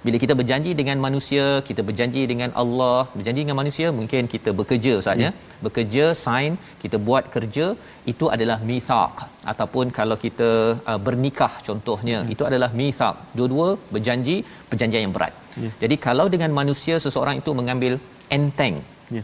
bila 0.05 0.17
kita 0.23 0.33
berjanji 0.39 0.71
dengan 0.79 0.97
manusia 1.05 1.45
kita 1.67 1.81
berjanji 1.87 2.23
dengan 2.31 2.49
Allah 2.61 2.99
berjanji 3.17 3.41
dengan 3.43 3.57
manusia 3.61 3.87
mungkin 3.99 4.23
kita 4.33 4.49
bekerja 4.59 4.93
ustaz 5.01 5.23
ya 5.25 5.29
hmm. 5.31 5.39
bekerja 5.65 6.05
sign 6.23 6.51
kita 6.83 6.97
buat 7.07 7.23
kerja 7.35 7.65
itu 8.11 8.25
adalah 8.35 8.57
mithaq 8.71 9.15
ataupun 9.51 9.85
kalau 9.99 10.17
kita 10.25 10.49
uh, 10.91 10.99
bernikah 11.07 11.51
contohnya 11.69 12.17
ya. 12.23 12.27
itu 12.33 12.43
adalah 12.49 12.69
mithaq 12.81 13.15
dua-dua 13.37 13.67
berjanji 13.95 14.37
perjanjian 14.73 15.03
yang 15.05 15.15
berat 15.17 15.33
ya. 15.63 15.71
jadi 15.85 15.97
kalau 16.07 16.27
dengan 16.35 16.53
manusia 16.59 16.97
seseorang 17.05 17.37
itu 17.41 17.53
mengambil 17.61 17.95
enteng 18.37 18.77
ya 19.17 19.23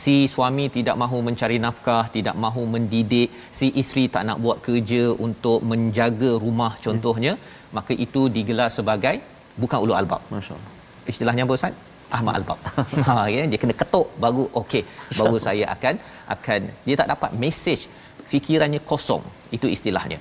si 0.00 0.16
suami 0.34 0.62
tidak 0.76 0.96
mahu 1.02 1.18
mencari 1.26 1.56
nafkah, 1.64 2.04
tidak 2.14 2.34
mahu 2.44 2.62
mendidik, 2.72 3.28
si 3.58 3.66
isteri 3.82 4.02
tak 4.14 4.22
nak 4.28 4.38
buat 4.44 4.58
kerja 4.66 5.02
untuk 5.26 5.58
menjaga 5.70 6.30
rumah 6.44 6.72
ya. 6.76 6.80
contohnya, 6.86 7.32
yeah. 7.36 7.74
maka 7.76 7.92
itu 8.06 8.22
digelar 8.36 8.68
sebagai 8.78 9.14
bukan 9.62 9.78
ulul 9.84 9.98
albab. 10.00 10.22
Masya-Allah. 10.34 10.72
Istilahnya 11.12 11.42
apa 11.46 11.54
Ustaz? 11.60 11.74
Ahmad 12.16 12.34
albab. 12.40 12.58
ha 13.06 13.14
ya, 13.34 13.42
dia 13.52 13.60
kena 13.62 13.74
ketuk 13.82 14.08
baru 14.24 14.44
okey, 14.62 14.82
baru 15.20 15.38
saya 15.46 15.64
akan 15.74 15.94
akan 16.34 16.60
dia 16.86 16.96
tak 17.00 17.08
dapat 17.14 17.30
message 17.44 17.84
fikirannya 18.32 18.80
kosong. 18.90 19.24
Itu 19.58 19.66
istilahnya. 19.76 20.18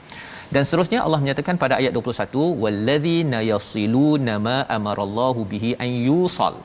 Dan 0.56 0.64
seterusnya 0.68 1.00
Allah 1.06 1.20
menyatakan 1.24 1.56
pada 1.64 1.74
ayat 1.82 1.92
21 2.00 2.64
wallazina 2.64 3.40
yasiluna 3.52 4.36
ma 4.48 4.58
amarallahu 4.78 5.40
bihi 5.54 5.72
an 5.86 5.92
yusal 6.10 6.58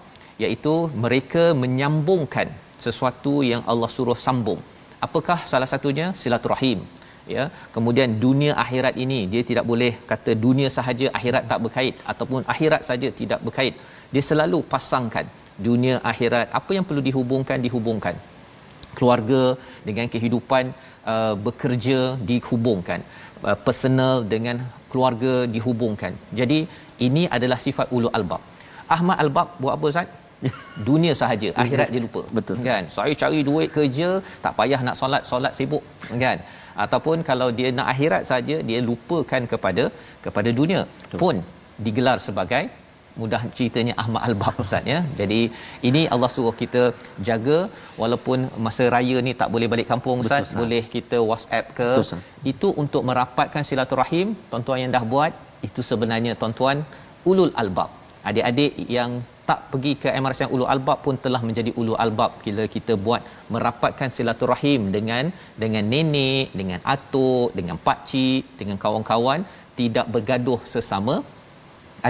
iaitu 0.45 0.75
mereka 1.05 1.45
menyambungkan 1.63 2.49
sesuatu 2.87 3.35
yang 3.53 3.63
Allah 3.73 3.89
suruh 3.97 4.19
sambung. 4.27 4.61
Apakah 5.07 5.39
salah 5.53 5.69
satunya 5.73 6.07
silaturahim 6.21 6.79
ya 7.35 7.45
kemudian 7.77 8.11
dunia 8.25 8.53
akhirat 8.65 8.95
ini 9.05 9.19
dia 9.33 9.43
tidak 9.51 9.65
boleh 9.71 9.91
kata 10.11 10.33
dunia 10.47 10.69
sahaja 10.77 11.07
akhirat 11.19 11.43
tak 11.53 11.61
berkait 11.65 11.95
ataupun 12.13 12.41
akhirat 12.55 12.83
saja 12.89 13.09
tidak 13.21 13.41
berkait 13.47 13.75
dia 14.15 14.23
selalu 14.31 14.59
pasangkan 14.75 15.27
dunia 15.69 15.95
akhirat 16.13 16.47
apa 16.59 16.71
yang 16.77 16.87
perlu 16.91 17.03
dihubungkan 17.09 17.59
dihubungkan 17.67 18.15
keluarga 18.99 19.43
dengan 19.89 20.07
kehidupan 20.15 20.65
uh, 21.13 21.35
bekerja 21.47 22.01
dihubungkan 22.31 23.01
uh, 23.49 23.57
personal 23.67 24.17
dengan 24.35 24.59
keluarga 24.93 25.35
dihubungkan 25.57 26.15
jadi 26.41 26.61
ini 27.09 27.25
adalah 27.39 27.61
sifat 27.67 27.89
ulu 27.99 28.09
albab 28.21 28.43
Ahmad 28.97 29.19
albab 29.25 29.51
buat 29.63 29.75
apa 29.79 29.87
Ustaz 29.95 30.09
dunia 30.89 31.13
sahaja 31.21 31.49
akhirat 31.63 31.89
dia 31.95 32.01
lupa 32.07 32.21
betul 32.37 32.57
kan 32.69 32.85
saya 32.95 33.15
cari 33.23 33.41
duit 33.49 33.69
kerja 33.77 34.09
tak 34.45 34.55
payah 34.59 34.81
nak 34.87 34.97
solat 35.01 35.23
solat 35.31 35.53
sibuk 35.59 35.83
kan 36.25 36.37
ataupun 36.85 37.19
kalau 37.31 37.49
dia 37.59 37.69
nak 37.79 37.89
akhirat 37.93 38.23
saja 38.31 38.57
dia 38.69 38.81
lupakan 38.91 39.43
kepada 39.53 39.85
kepada 40.27 40.51
dunia 40.61 40.83
Betul. 41.03 41.19
pun 41.23 41.37
digelar 41.87 42.17
sebagai 42.29 42.63
mudah 43.21 43.41
ceritanya 43.57 43.95
Ahmad 44.03 44.23
Albab 44.27 44.61
Ustaz 44.63 44.85
ya. 44.91 44.99
Jadi 45.21 45.39
ini 45.89 46.03
Allah 46.15 46.29
suruh 46.35 46.55
kita 46.61 46.83
jaga 47.29 47.57
walaupun 48.03 48.39
masa 48.67 48.85
raya 48.95 49.17
ni 49.27 49.33
tak 49.41 49.49
boleh 49.55 49.69
balik 49.73 49.89
kampung 49.93 50.21
Ustaz, 50.25 50.45
Betul, 50.47 50.59
boleh 50.61 50.83
kita 50.95 51.19
WhatsApp 51.31 51.69
ke. 51.79 51.89
Betul, 51.99 52.23
itu 52.53 52.69
untuk 52.83 53.03
merapatkan 53.09 53.65
silaturahim 53.71 54.29
tuan-tuan 54.53 54.81
yang 54.85 54.93
dah 54.97 55.05
buat 55.15 55.35
itu 55.69 55.81
sebenarnya 55.91 56.33
tuan-tuan 56.43 56.79
ulul 57.33 57.53
albab. 57.63 57.91
Adik-adik 58.31 58.73
yang 58.99 59.11
tak 59.51 59.61
pergi 59.73 59.93
ke 60.03 60.09
yang 60.43 60.53
Ulu 60.57 60.65
Albab 60.75 60.99
pun 61.07 61.17
telah 61.25 61.41
menjadi 61.49 61.71
Ulu 61.81 61.95
Albab 62.05 62.33
bila 62.45 62.65
kita 62.75 62.93
buat 63.07 63.23
merapatkan 63.55 64.09
silaturahim 64.17 64.81
dengan 64.97 65.25
dengan 65.63 65.85
nenek, 65.93 66.47
dengan 66.61 66.81
atuk, 66.95 67.49
dengan 67.59 67.79
pakcik, 67.89 68.43
dengan 68.61 68.77
kawan-kawan 68.85 69.41
tidak 69.81 70.07
bergaduh 70.15 70.61
sesama 70.75 71.15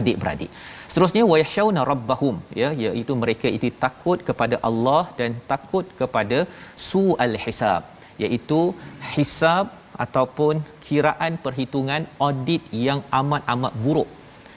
adik 0.01 0.17
beradik. 0.23 0.51
Seterusnya 0.91 1.23
wayahshauna 1.33 1.81
rabbahum 1.93 2.37
ya 2.61 2.69
iaitu 2.85 3.13
mereka 3.23 3.49
itu 3.57 3.69
takut 3.85 4.19
kepada 4.29 4.57
Allah 4.69 5.03
dan 5.19 5.31
takut 5.53 5.85
kepada 6.01 6.39
su'al 6.91 7.35
hisab 7.45 7.83
iaitu 8.25 8.61
hisab 9.13 9.67
ataupun 10.05 10.55
kiraan 10.87 11.33
perhitungan 11.47 12.03
audit 12.29 12.63
yang 12.87 13.01
amat-amat 13.21 13.73
buruk 13.85 14.09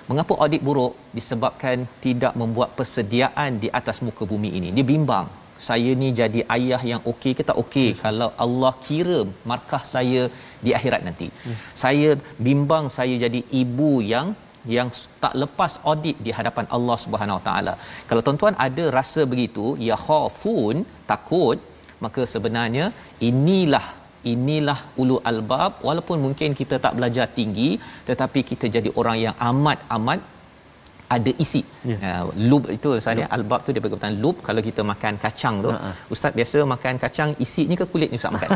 Mengapa 0.10 0.34
audit 0.44 0.62
buruk? 0.68 0.94
Disebabkan 1.18 1.78
tidak 2.06 2.34
membuat 2.42 2.70
persediaan 2.80 3.52
di 3.64 3.68
atas 3.80 3.98
muka 4.08 4.24
bumi 4.32 4.50
ini. 4.60 4.70
Dia 4.78 4.86
bimbang. 4.94 5.28
Saya 5.68 5.92
ni 6.02 6.08
jadi 6.20 6.42
ayah 6.56 6.82
yang 6.92 7.02
okey 7.12 7.32
ke 7.38 7.44
tak 7.50 7.58
okey 7.62 7.86
yes. 7.88 7.94
Hmm. 7.96 8.02
kalau 8.06 8.28
Allah 8.46 8.72
kira 8.88 9.20
markah 9.52 9.80
saya 9.94 10.22
di 10.66 10.72
akhirat 10.78 11.02
nanti. 11.08 11.28
Yes. 11.36 11.46
Hmm. 11.46 11.58
Saya 11.84 12.10
bimbang 12.48 12.86
saya 12.98 13.16
jadi 13.26 13.42
ibu 13.62 13.92
yang 14.14 14.28
yang 14.76 14.90
tak 15.24 15.34
lepas 15.42 15.72
audit 15.94 16.18
di 16.26 16.32
hadapan 16.38 16.66
Allah 16.78 16.98
Subhanahu 17.06 17.38
Wa 17.40 17.44
Taala. 17.48 17.74
Kalau 18.10 18.22
tuan-tuan 18.28 18.56
ada 18.68 18.86
rasa 18.98 19.24
begitu, 19.34 19.66
ya 19.88 19.98
khafun, 20.06 20.78
takut, 21.12 21.58
maka 22.06 22.22
sebenarnya 22.34 22.86
inilah 23.30 23.86
inilah 24.32 24.80
ulu 25.02 25.16
albab 25.32 25.72
walaupun 25.88 26.18
mungkin 26.26 26.52
kita 26.60 26.76
tak 26.86 26.94
belajar 26.98 27.26
tinggi 27.40 27.70
tetapi 28.10 28.40
kita 28.52 28.66
jadi 28.76 28.92
orang 29.02 29.18
yang 29.26 29.36
amat 29.52 29.80
amat 29.98 30.20
ada 31.16 31.32
isi. 31.44 31.60
Yeah. 31.90 32.00
Uh, 32.06 32.06
ya, 32.06 32.46
lub 32.52 32.64
itu 32.76 32.90
sebenarnya 33.02 33.26
albab 33.36 33.60
tu 33.66 33.72
daripada 33.74 33.94
perkataan 33.96 34.16
lub 34.24 34.38
kalau 34.48 34.62
kita 34.68 34.82
makan 34.92 35.20
kacang 35.26 35.56
tu. 35.66 35.70
Uh-huh. 35.72 35.94
Ustaz 36.14 36.32
biasa 36.38 36.58
makan 36.74 36.98
kacang 37.04 37.30
isinya 37.46 37.76
ke 37.82 37.86
kulitnya 37.94 38.18
ustaz 38.22 38.34
makan? 38.38 38.50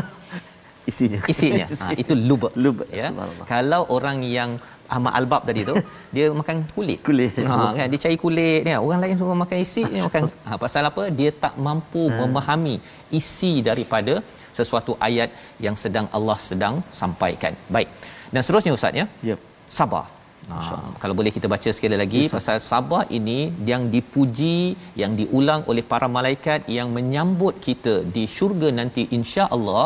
isinya. 0.90 1.20
Isinya. 1.32 1.66
Ha, 1.82 1.88
itu 2.02 2.14
lub. 2.28 2.42
Lub 2.64 2.78
ya. 3.00 3.08
Kalau 3.52 3.80
orang 3.96 4.18
yang 4.36 4.50
amat 4.96 5.14
albab 5.18 5.42
tadi 5.48 5.62
tu 5.70 5.76
dia 6.16 6.26
makan 6.40 6.58
kulit. 6.76 6.98
Kulit. 7.08 7.38
Ha 7.50 7.58
kan 7.78 7.86
dia 7.92 8.00
cari 8.06 8.16
kulit 8.24 8.60
dia. 8.66 8.72
Ya. 8.74 8.78
Orang 8.86 9.00
lain 9.04 9.14
semua 9.20 9.38
makan 9.44 9.58
isi 9.66 9.84
dia 9.92 10.02
makan. 10.08 10.24
Ha, 10.48 10.58
pasal 10.64 10.90
apa? 10.90 11.04
Dia 11.20 11.30
tak 11.44 11.54
mampu 11.68 12.02
uh. 12.08 12.08
memahami 12.22 12.76
isi 13.20 13.52
daripada 13.70 14.14
sesuatu 14.58 14.92
ayat 15.08 15.30
yang 15.66 15.76
sedang 15.84 16.06
Allah 16.18 16.36
sedang 16.50 16.76
sampaikan. 17.00 17.54
Baik. 17.76 17.90
Dan 18.34 18.40
seterusnya 18.46 18.72
ustaz 18.78 19.00
ya. 19.00 19.06
Ya. 19.30 19.36
Sabar. 19.78 20.04
Ha, 20.50 20.58
kalau 21.00 21.14
boleh 21.20 21.30
kita 21.36 21.46
baca 21.52 21.70
sekali 21.76 21.96
lagi 22.02 22.20
Ustaz. 22.26 22.34
pasal 22.36 22.58
sabar 22.68 23.00
ini 23.16 23.38
yang 23.70 23.82
dipuji 23.94 24.54
yang 25.00 25.12
diulang 25.18 25.62
oleh 25.70 25.82
para 25.90 26.06
malaikat 26.14 26.60
yang 26.76 26.88
menyambut 26.98 27.54
kita 27.66 27.94
di 28.14 28.22
syurga 28.36 28.68
nanti 28.78 29.02
insya-Allah 29.16 29.84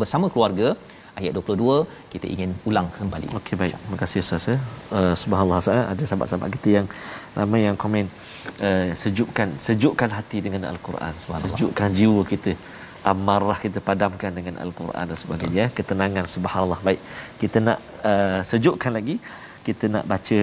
bersama 0.00 0.26
keluarga 0.32 0.66
ayat 1.20 1.32
22 1.38 2.04
kita 2.14 2.26
ingin 2.34 2.50
ulang 2.70 2.88
kembali. 2.98 3.28
Okey 3.40 3.56
baik. 3.62 3.72
Terima 3.84 3.98
kasih 4.02 4.18
Ustaz 4.26 4.46
ya. 4.52 4.58
Uh, 4.98 5.14
subhanallah 5.22 5.60
Ustaz 5.64 5.78
ya. 5.78 5.84
ada 5.94 6.04
sahabat-sahabat 6.10 6.50
kita 6.58 6.68
yang 6.78 6.86
ramai 7.40 7.62
yang 7.68 7.78
komen 7.84 8.04
uh, 8.66 8.86
sejukkan 9.04 9.48
sejukkan 9.68 10.12
hati 10.18 10.40
dengan 10.48 10.64
al-Quran. 10.74 11.14
Sejukkan 11.46 11.90
jiwa 12.00 12.24
kita 12.34 12.54
amarah 13.10 13.56
kita 13.64 13.78
padamkan 13.88 14.32
dengan 14.38 14.54
al-Quran 14.64 15.04
dan 15.12 15.18
sebagainya 15.22 15.64
Betul. 15.68 15.76
ketenangan 15.78 16.26
subhanallah 16.34 16.78
baik 16.86 17.00
kita 17.42 17.58
nak 17.68 17.78
uh, 18.10 18.40
sejukkan 18.50 18.92
lagi 18.98 19.16
kita 19.66 19.84
nak 19.94 20.04
baca 20.12 20.38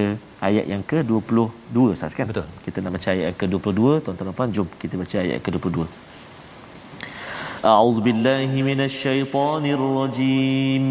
ayat 0.47 0.65
yang 0.73 0.83
ke-22 0.91 1.77
sahaja 2.01 2.15
kan 2.19 2.27
Betul. 2.31 2.47
kita 2.67 2.77
nak 2.83 2.91
baca 2.97 3.07
ayat 3.15 3.25
yang 3.29 3.37
ke-22 3.41 3.79
tuan-tuan 4.05 4.27
dan 4.29 4.33
puan 4.39 4.49
jom 4.57 4.67
kita 4.83 4.93
baca 5.03 5.15
ayat 5.25 5.37
ke-22 5.47 5.79
a'udzu 7.75 8.01
billahi 8.07 8.57
minasyaitonir 8.71 9.83
rajim 9.99 10.85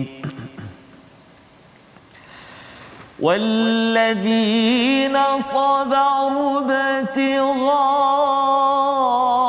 والذين 3.26 5.16
صبروا 5.52 6.56
ابتغاء 6.70 9.47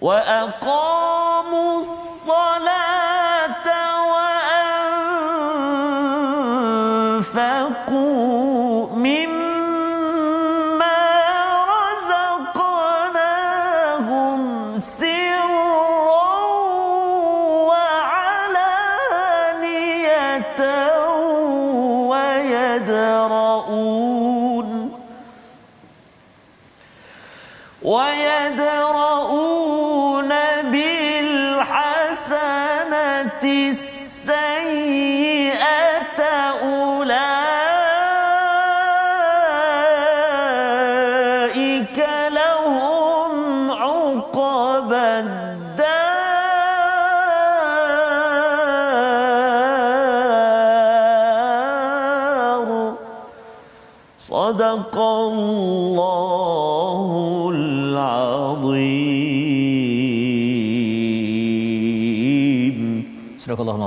وأقاموا 0.00 1.78
الصلاة 1.78 3.07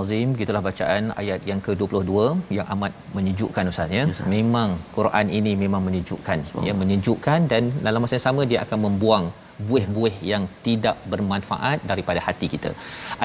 Astagfirullahalazim 0.02 0.38
gitulah 0.40 0.62
bacaan 0.70 1.04
ayat 1.22 1.42
yang 1.50 1.60
ke-22 1.66 2.14
yang 2.58 2.68
amat 2.74 2.92
menyejukkan 3.18 3.70
ustaz 3.72 3.92
ya. 3.98 4.04
Yes, 4.12 4.22
memang 4.36 4.70
Quran 4.98 5.28
ini 5.40 5.52
memang 5.64 5.82
menyejukkan. 5.88 6.40
Ya 6.68 6.74
menyejukkan 6.82 7.40
dan 7.52 7.64
dalam 7.88 8.02
masa 8.04 8.16
yang 8.18 8.26
sama 8.28 8.44
dia 8.52 8.60
akan 8.66 8.80
membuang 8.88 9.26
buih-buih 9.70 10.14
yang 10.32 10.44
tidak 10.68 10.96
bermanfaat 11.12 11.80
daripada 11.92 12.20
hati 12.28 12.48
kita. 12.54 12.72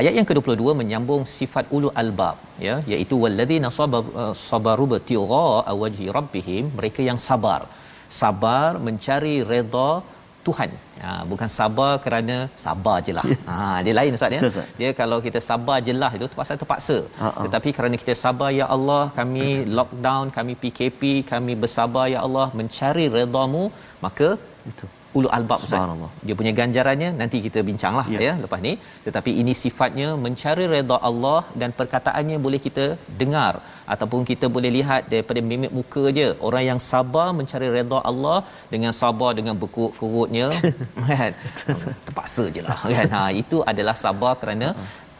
Ayat 0.02 0.12
yang 0.18 0.26
ke-22 0.30 0.66
menyambung 0.80 1.22
sifat 1.38 1.64
ulul 1.78 1.94
albab 2.02 2.36
ya 2.68 2.76
iaitu 2.94 3.16
walladzina 3.24 3.70
eh, 3.84 4.32
sabaru 4.48 4.86
batira 4.94 5.42
awji 5.74 6.08
rabbihim 6.18 6.64
mereka 6.80 7.02
yang 7.10 7.20
sabar. 7.28 7.60
Sabar 8.20 8.68
mencari 8.88 9.36
redha 9.52 9.90
Tuhan 10.48 10.72
Ha, 11.06 11.12
bukan 11.30 11.50
sabar 11.56 11.90
kerana 12.04 12.36
sabar 12.64 12.94
je 13.06 13.12
lah. 13.18 13.24
Ya. 13.32 13.36
Ha, 13.50 13.56
dia 13.86 13.92
lain 13.98 14.16
Ustaz 14.16 14.36
ya. 14.36 14.40
Dia 14.78 14.90
kalau 15.00 15.18
kita 15.26 15.40
sabar 15.48 15.76
je 15.86 15.94
lah 16.02 16.10
itu 16.16 16.26
terpaksa 16.32 16.54
terpaksa. 16.62 16.96
Uh-uh. 17.26 17.44
Tetapi 17.44 17.70
kerana 17.76 17.96
kita 18.02 18.14
sabar 18.24 18.48
ya 18.60 18.66
Allah, 18.76 19.02
kami 19.18 19.46
lockdown, 19.78 20.34
kami 20.38 20.54
PKP, 20.64 21.02
kami 21.32 21.54
bersabar 21.64 22.06
ya 22.14 22.20
Allah 22.28 22.46
mencari 22.60 23.06
redamu, 23.18 23.64
maka 24.06 24.30
itu. 24.72 24.84
10 25.16 25.34
albab 25.36 25.60
Ustaz. 25.66 26.02
Dia 26.26 26.34
punya 26.38 26.52
ganjarannya 26.60 27.08
nanti 27.20 27.38
kita 27.46 27.60
bincanglah 27.68 28.04
ya. 28.14 28.18
ya 28.26 28.32
lepas 28.44 28.60
ni. 28.66 28.72
Tetapi 29.06 29.30
ini 29.40 29.52
sifatnya 29.64 30.08
mencari 30.24 30.64
redha 30.74 30.98
Allah 31.10 31.38
dan 31.60 31.70
perkataannya 31.80 32.36
boleh 32.46 32.60
kita 32.66 32.86
dengar 33.22 33.52
ataupun 33.94 34.20
kita 34.30 34.46
boleh 34.56 34.70
lihat 34.78 35.02
daripada 35.12 35.42
mimik 35.50 35.72
muka 35.78 36.04
je. 36.18 36.28
Orang 36.48 36.64
yang 36.70 36.80
sabar 36.90 37.28
mencari 37.40 37.68
redha 37.78 38.00
Allah 38.12 38.38
dengan 38.74 38.94
sabar 39.02 39.30
dengan 39.40 39.56
bekuk 39.64 39.92
kerutnya 40.00 40.48
kan. 41.12 41.30
Terpaksa 42.08 42.46
jelah 42.58 42.78
kan. 42.96 43.08
Ha 43.16 43.22
itu 43.44 43.58
adalah 43.72 43.96
sabar 44.04 44.34
kerana 44.42 44.70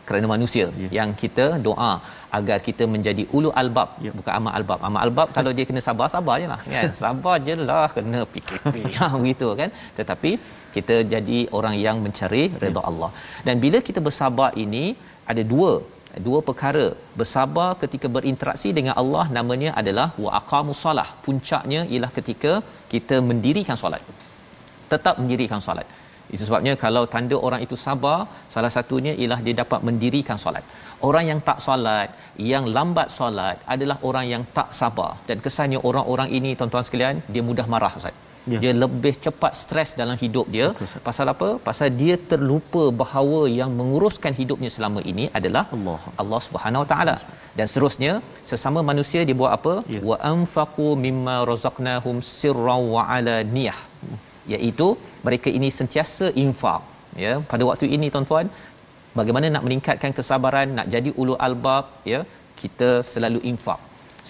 kerana 0.09 0.27
manusia 0.35 0.65
ya. 0.83 0.89
yang 0.99 1.09
kita 1.25 1.45
doa 1.69 1.93
agar 2.39 2.59
kita 2.69 2.85
menjadi 2.95 3.25
ulu 3.37 3.51
albab 3.63 3.89
yep. 3.95 4.05
Ya. 4.07 4.13
bukan 4.19 4.33
amal 4.39 4.53
albab 4.59 4.81
amal 4.89 5.01
albab 5.07 5.29
kalau 5.37 5.51
dia 5.57 5.65
kena 5.71 5.81
sabar 5.89 6.07
sabar 6.15 6.35
je 6.43 6.49
lah 6.53 6.61
kan 6.75 6.91
sabar 7.03 7.35
je 7.47 7.55
lah 7.71 7.85
kena 7.97 8.21
PKP 8.35 8.75
ha, 8.85 8.89
ya, 8.97 9.09
begitu 9.23 9.49
kan 9.61 9.71
tetapi 9.99 10.33
kita 10.77 10.97
jadi 11.15 11.39
orang 11.59 11.77
yang 11.85 11.99
mencari 12.07 12.43
redha 12.63 12.83
ya. 12.83 12.87
Allah 12.91 13.11
dan 13.49 13.57
bila 13.65 13.79
kita 13.89 14.01
bersabar 14.09 14.51
ini 14.65 14.85
ada 15.33 15.45
dua 15.53 15.71
dua 16.27 16.39
perkara 16.49 16.87
bersabar 17.21 17.69
ketika 17.83 18.07
berinteraksi 18.17 18.69
dengan 18.79 18.95
Allah 19.03 19.25
namanya 19.39 19.71
adalah 19.81 20.09
wa 20.25 20.31
waqamus 20.35 20.79
solah 20.87 21.09
puncaknya 21.27 21.81
ialah 21.93 22.11
ketika 22.19 22.53
kita 22.93 23.17
mendirikan 23.31 23.79
solat 23.83 24.03
tetap 24.93 25.15
mendirikan 25.23 25.61
solat 25.67 25.89
itu 26.35 26.43
sebabnya 26.49 26.73
kalau 26.85 27.03
tanda 27.15 27.37
orang 27.47 27.61
itu 27.67 27.77
sabar, 27.87 28.17
salah 28.55 28.73
satunya 28.77 29.13
ialah 29.23 29.41
dia 29.47 29.55
dapat 29.63 29.81
mendirikan 29.89 30.39
solat. 30.45 30.65
Orang 31.09 31.25
yang 31.31 31.41
tak 31.49 31.59
solat, 31.67 32.09
yang 32.53 32.65
lambat 32.77 33.09
solat 33.19 33.57
adalah 33.75 33.97
orang 34.09 34.27
yang 34.35 34.45
tak 34.59 34.71
sabar. 34.81 35.11
Dan 35.31 35.39
kesannya 35.47 35.81
orang-orang 35.91 36.31
ini 36.39 36.53
tuan-tuan 36.61 36.87
sekalian, 36.89 37.19
dia 37.35 37.45
mudah 37.51 37.67
marah 37.75 37.93
Ustaz. 38.01 38.17
Ya. 38.53 38.59
Dia 38.63 38.73
lebih 38.83 39.13
cepat 39.23 39.53
stres 39.61 39.91
dalam 40.01 40.17
hidup 40.25 40.47
dia. 40.57 40.67
Betul, 40.81 41.01
Pasal 41.07 41.27
apa? 41.33 41.49
Pasal 41.69 41.89
dia 42.03 42.17
terlupa 42.33 42.83
bahawa 43.01 43.41
yang 43.61 43.71
menguruskan 43.81 44.35
hidupnya 44.41 44.71
selama 44.77 45.01
ini 45.13 45.25
adalah 45.39 45.65
Allah, 45.77 45.99
Allah 46.23 46.41
Subhanahu 46.47 46.83
Wa 46.85 46.89
Taala. 46.93 47.17
Dan 47.59 47.67
seterusnya, 47.73 48.13
sesama 48.51 48.83
manusia 48.91 49.23
dia 49.31 49.37
buat 49.43 49.53
apa? 49.59 49.75
Ya. 49.97 50.03
Wa 50.11 50.19
anfaqu 50.33 50.89
mimma 51.07 51.37
razaqnahum 51.53 52.17
sirran 52.39 52.85
wa 52.97 53.03
ala 53.19 53.37
niyah. 53.57 53.79
Hmm 54.05 54.17
iaitu 54.55 54.89
mereka 55.27 55.49
ini 55.59 55.69
sentiasa 55.81 56.27
infak 56.45 56.83
ya 57.25 57.35
pada 57.53 57.63
waktu 57.69 57.87
ini 57.97 58.07
tuan-tuan 58.15 58.47
bagaimana 59.19 59.47
nak 59.55 59.63
meningkatkan 59.67 60.13
kesabaran 60.19 60.69
nak 60.79 60.89
jadi 60.95 61.11
ulu 61.23 61.35
albab 61.49 61.85
ya 62.13 62.21
kita 62.63 62.89
selalu 63.13 63.41
infak 63.51 63.81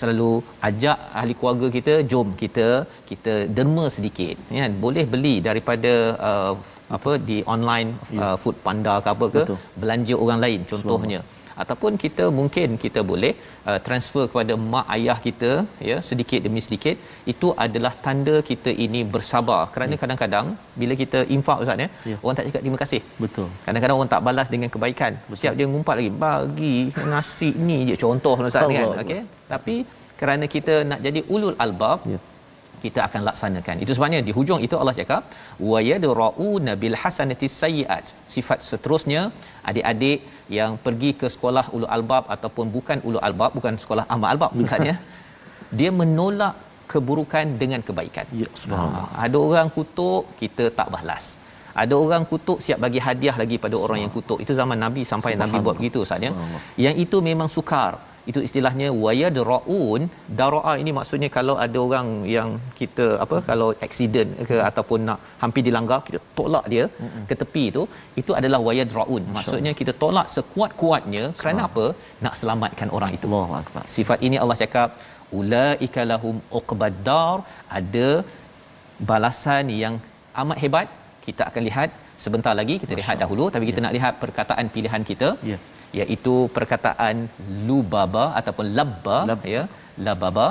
selalu 0.01 0.31
ajak 0.69 0.99
ahli 1.19 1.35
keluarga 1.41 1.67
kita 1.77 1.93
jom 2.13 2.29
kita 2.43 2.67
kita 3.11 3.35
derma 3.57 3.87
sedikit 3.97 4.35
ya 4.59 4.67
boleh 4.85 5.05
beli 5.15 5.35
daripada 5.49 5.93
uh, 6.31 6.53
apa 6.97 7.13
di 7.29 7.39
online 7.55 7.89
ya. 8.17 8.21
uh, 8.25 8.37
food 8.43 8.57
panda 8.67 8.95
ke 9.05 9.09
apa 9.15 9.27
ke 9.35 9.41
Betul. 9.43 9.59
belanja 9.83 10.17
orang 10.25 10.41
lain 10.45 10.61
contohnya 10.73 11.21
Selamat 11.23 11.33
ataupun 11.63 11.93
kita 12.05 12.25
mungkin 12.39 12.69
kita 12.85 13.01
boleh 13.11 13.31
uh, 13.71 13.79
transfer 13.87 14.25
kepada 14.31 14.55
mak 14.73 14.87
ayah 14.97 15.19
kita 15.27 15.51
ya 15.91 15.97
sedikit 16.09 16.41
demi 16.47 16.61
sedikit 16.67 16.97
itu 17.33 17.49
adalah 17.65 17.93
tanda 18.07 18.37
kita 18.51 18.73
ini 18.87 19.01
bersabar 19.15 19.61
kerana 19.75 19.95
ya. 19.97 20.01
kadang-kadang 20.03 20.49
bila 20.83 20.97
kita 21.03 21.21
infak 21.39 21.63
ustaz 21.65 21.85
ya, 21.85 21.89
ya 22.13 22.17
orang 22.23 22.39
tak 22.41 22.47
cakap 22.51 22.63
terima 22.65 22.81
kasih 22.85 23.03
betul 23.25 23.49
kadang-kadang 23.67 23.97
orang 23.99 24.13
tak 24.15 24.25
balas 24.29 24.51
dengan 24.55 24.73
kebaikan 24.77 25.15
betul. 25.23 25.41
siap 25.43 25.57
dia 25.61 25.69
ngumpat 25.75 25.97
lagi 26.01 26.13
bagi 26.27 26.77
nasi 27.15 27.51
ni 27.71 27.79
je 27.91 27.97
contoh 28.07 28.35
ustaz 28.51 28.71
ni 28.73 28.79
kan 28.83 28.91
okey 29.05 29.21
tapi 29.55 29.77
kerana 30.23 30.45
kita 30.57 30.75
nak 30.93 31.01
jadi 31.09 31.21
ulul 31.37 31.59
albab 31.67 32.01
ya 32.15 32.21
kita 32.85 33.01
akan 33.05 33.23
laksanakan. 33.27 33.77
Itu 33.85 33.93
sebabnya 33.97 34.19
di 34.27 34.33
hujung 34.37 34.61
itu 34.67 34.75
Allah 34.81 34.93
cakap 34.99 35.23
wa 35.71 35.79
yadra'u 35.91 36.49
nabil 36.67 36.97
hasanati 37.03 37.47
sayiat. 37.61 38.05
Sifat 38.35 38.59
seterusnya 38.71 39.21
adik-adik 39.71 40.21
yang 40.59 40.73
pergi 40.87 41.11
ke 41.21 41.27
sekolah 41.35 41.65
ulul 41.77 41.93
albab 41.97 42.25
ataupun 42.35 42.67
bukan 42.77 42.99
ulul 43.09 43.25
albab 43.29 43.51
bukan 43.59 43.75
sekolah 43.85 44.05
amal 44.15 44.29
albab 44.35 44.53
maksudnya 44.61 44.95
hmm. 44.97 45.73
dia 45.79 45.91
menolak 46.01 46.55
keburukan 46.93 47.47
dengan 47.63 47.81
kebaikan 47.89 48.27
ya 48.43 48.49
subhanallah 48.63 49.07
ah, 49.09 49.11
ada 49.27 49.37
orang 49.49 49.69
kutuk 49.77 50.23
kita 50.43 50.67
tak 50.79 50.89
balas 50.97 51.25
ada 51.83 51.95
orang 52.05 52.23
kutuk 52.29 52.59
siap 52.65 52.79
bagi 52.85 53.01
hadiah 53.07 53.37
lagi 53.43 53.57
pada 53.65 53.77
orang 53.85 53.99
yang 54.03 54.13
kutuk 54.17 54.39
itu 54.45 54.53
zaman 54.61 54.79
nabi 54.85 55.03
sampai 55.13 55.33
nabi 55.43 55.57
buat 55.67 55.77
begitu 55.81 55.99
ustaz 56.07 56.27
ya 56.27 56.31
yang 56.85 56.97
itu 57.07 57.19
memang 57.31 57.49
sukar 57.57 57.91
itu 58.31 58.41
istilahnya 58.47 58.89
wayadraun 59.05 60.03
daraa 60.41 60.73
ini 60.83 60.91
maksudnya 60.99 61.29
kalau 61.37 61.55
ada 61.65 61.79
orang 61.87 62.09
yang 62.37 62.49
kita 62.81 63.07
apa 63.25 63.37
hmm. 63.39 63.45
kalau 63.51 63.69
accident 63.87 64.31
ke 64.51 64.57
ataupun 64.69 65.01
nak 65.09 65.19
hampir 65.43 65.63
dilanggar 65.69 65.99
kita 66.09 66.19
tolak 66.41 66.65
dia 66.73 66.85
hmm. 67.03 67.25
ke 67.29 67.35
tepi 67.43 67.65
itu 67.73 67.83
itu 68.23 68.33
adalah 68.41 68.61
wayadraun 68.69 69.23
maksudnya 69.37 69.73
kita 69.81 69.95
tolak 70.05 70.27
sekuat-kuatnya 70.37 71.25
Masya 71.27 71.39
kerana 71.43 71.63
Allah. 71.69 71.87
apa 71.89 72.27
nak 72.27 72.35
selamatkan 72.41 72.91
orang 72.99 73.13
itu 73.19 73.29
Allah 73.43 73.63
sifat 73.99 74.19
ini 74.29 74.39
Allah 74.45 74.59
cakap 74.65 74.89
ulaika 75.41 76.03
lahum 76.13 76.37
uqbadar 76.61 77.37
ada 77.81 78.09
balasan 79.13 79.71
yang 79.83 79.95
amat 80.43 80.59
hebat 80.65 80.89
kita 81.29 81.43
akan 81.51 81.63
lihat 81.71 81.89
sebentar 82.27 82.55
lagi 82.61 82.75
kita 82.83 82.91
Masya 82.93 83.01
lihat 83.03 83.17
Allah. 83.17 83.25
dahulu 83.27 83.47
tapi 83.55 83.65
kita 83.71 83.81
ya. 83.83 83.87
nak 83.87 83.95
lihat 84.01 84.15
perkataan 84.27 84.67
pilihan 84.77 85.03
kita 85.13 85.31
ya 85.53 85.59
iaitu 86.01 86.35
perkataan 86.57 87.17
lubaba 87.69 88.25
ataupun 88.41 88.67
labba 88.79 89.19
Lab. 89.33 89.45
ya 89.55 89.63
lababa 90.07 90.47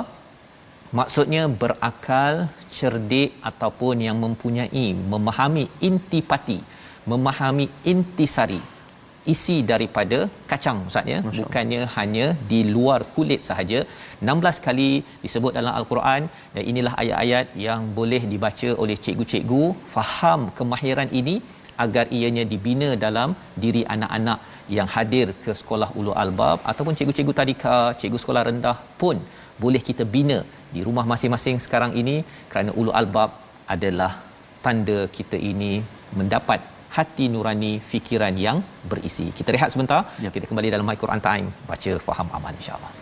maksudnya 0.98 1.42
berakal 1.62 2.34
cerdik 2.78 3.30
ataupun 3.50 3.94
yang 4.06 4.16
mempunyai 4.24 4.86
memahami 5.12 5.64
intipati 5.88 6.58
memahami 7.12 7.66
intisari 7.92 8.60
isi 9.32 9.54
daripada 9.70 10.18
kacang 10.50 10.80
ustaz 10.88 11.12
ya 11.12 11.18
bukannya 11.38 11.80
hanya 11.96 12.26
di 12.50 12.60
luar 12.74 12.98
kulit 13.14 13.40
sahaja 13.48 13.78
16 13.80 14.64
kali 14.66 14.90
disebut 15.24 15.52
dalam 15.58 15.72
al-Quran 15.80 16.22
dan 16.54 16.62
inilah 16.70 16.92
ayat-ayat 17.02 17.46
yang 17.66 17.80
boleh 17.98 18.22
dibaca 18.32 18.70
oleh 18.82 18.96
cikgu-cikgu 19.06 19.62
faham 19.94 20.42
kemahiran 20.58 21.10
ini 21.22 21.34
agar 21.84 22.04
ianya 22.18 22.44
dibina 22.52 22.90
dalam 23.06 23.30
diri 23.64 23.82
anak-anak 23.94 24.38
yang 24.76 24.88
hadir 24.94 25.26
ke 25.44 25.52
sekolah 25.60 25.88
ulu 26.00 26.12
albab 26.22 26.58
ataupun 26.70 26.94
cikgu-cikgu 26.98 27.34
tadika, 27.40 27.76
cikgu 28.00 28.18
sekolah 28.24 28.42
rendah 28.48 28.76
pun 29.00 29.16
boleh 29.64 29.82
kita 29.88 30.04
bina 30.14 30.38
di 30.74 30.80
rumah 30.88 31.04
masing-masing 31.12 31.58
sekarang 31.66 31.92
ini 32.02 32.16
kerana 32.52 32.70
ulu 32.80 32.92
albab 33.00 33.30
adalah 33.76 34.12
tanda 34.66 34.98
kita 35.16 35.38
ini 35.52 35.72
mendapat 36.18 36.60
hati 36.98 37.24
nurani 37.34 37.72
fikiran 37.92 38.34
yang 38.46 38.58
berisi. 38.90 39.26
Kita 39.38 39.48
rehat 39.56 39.70
sebentar, 39.74 40.00
ya. 40.24 40.30
kita 40.36 40.46
kembali 40.50 40.74
dalam 40.76 40.88
My 40.90 40.96
Quran 41.06 41.22
Time 41.30 41.48
baca 41.70 41.92
faham 42.08 42.28
aman 42.38 42.54
insya-Allah. 42.62 42.92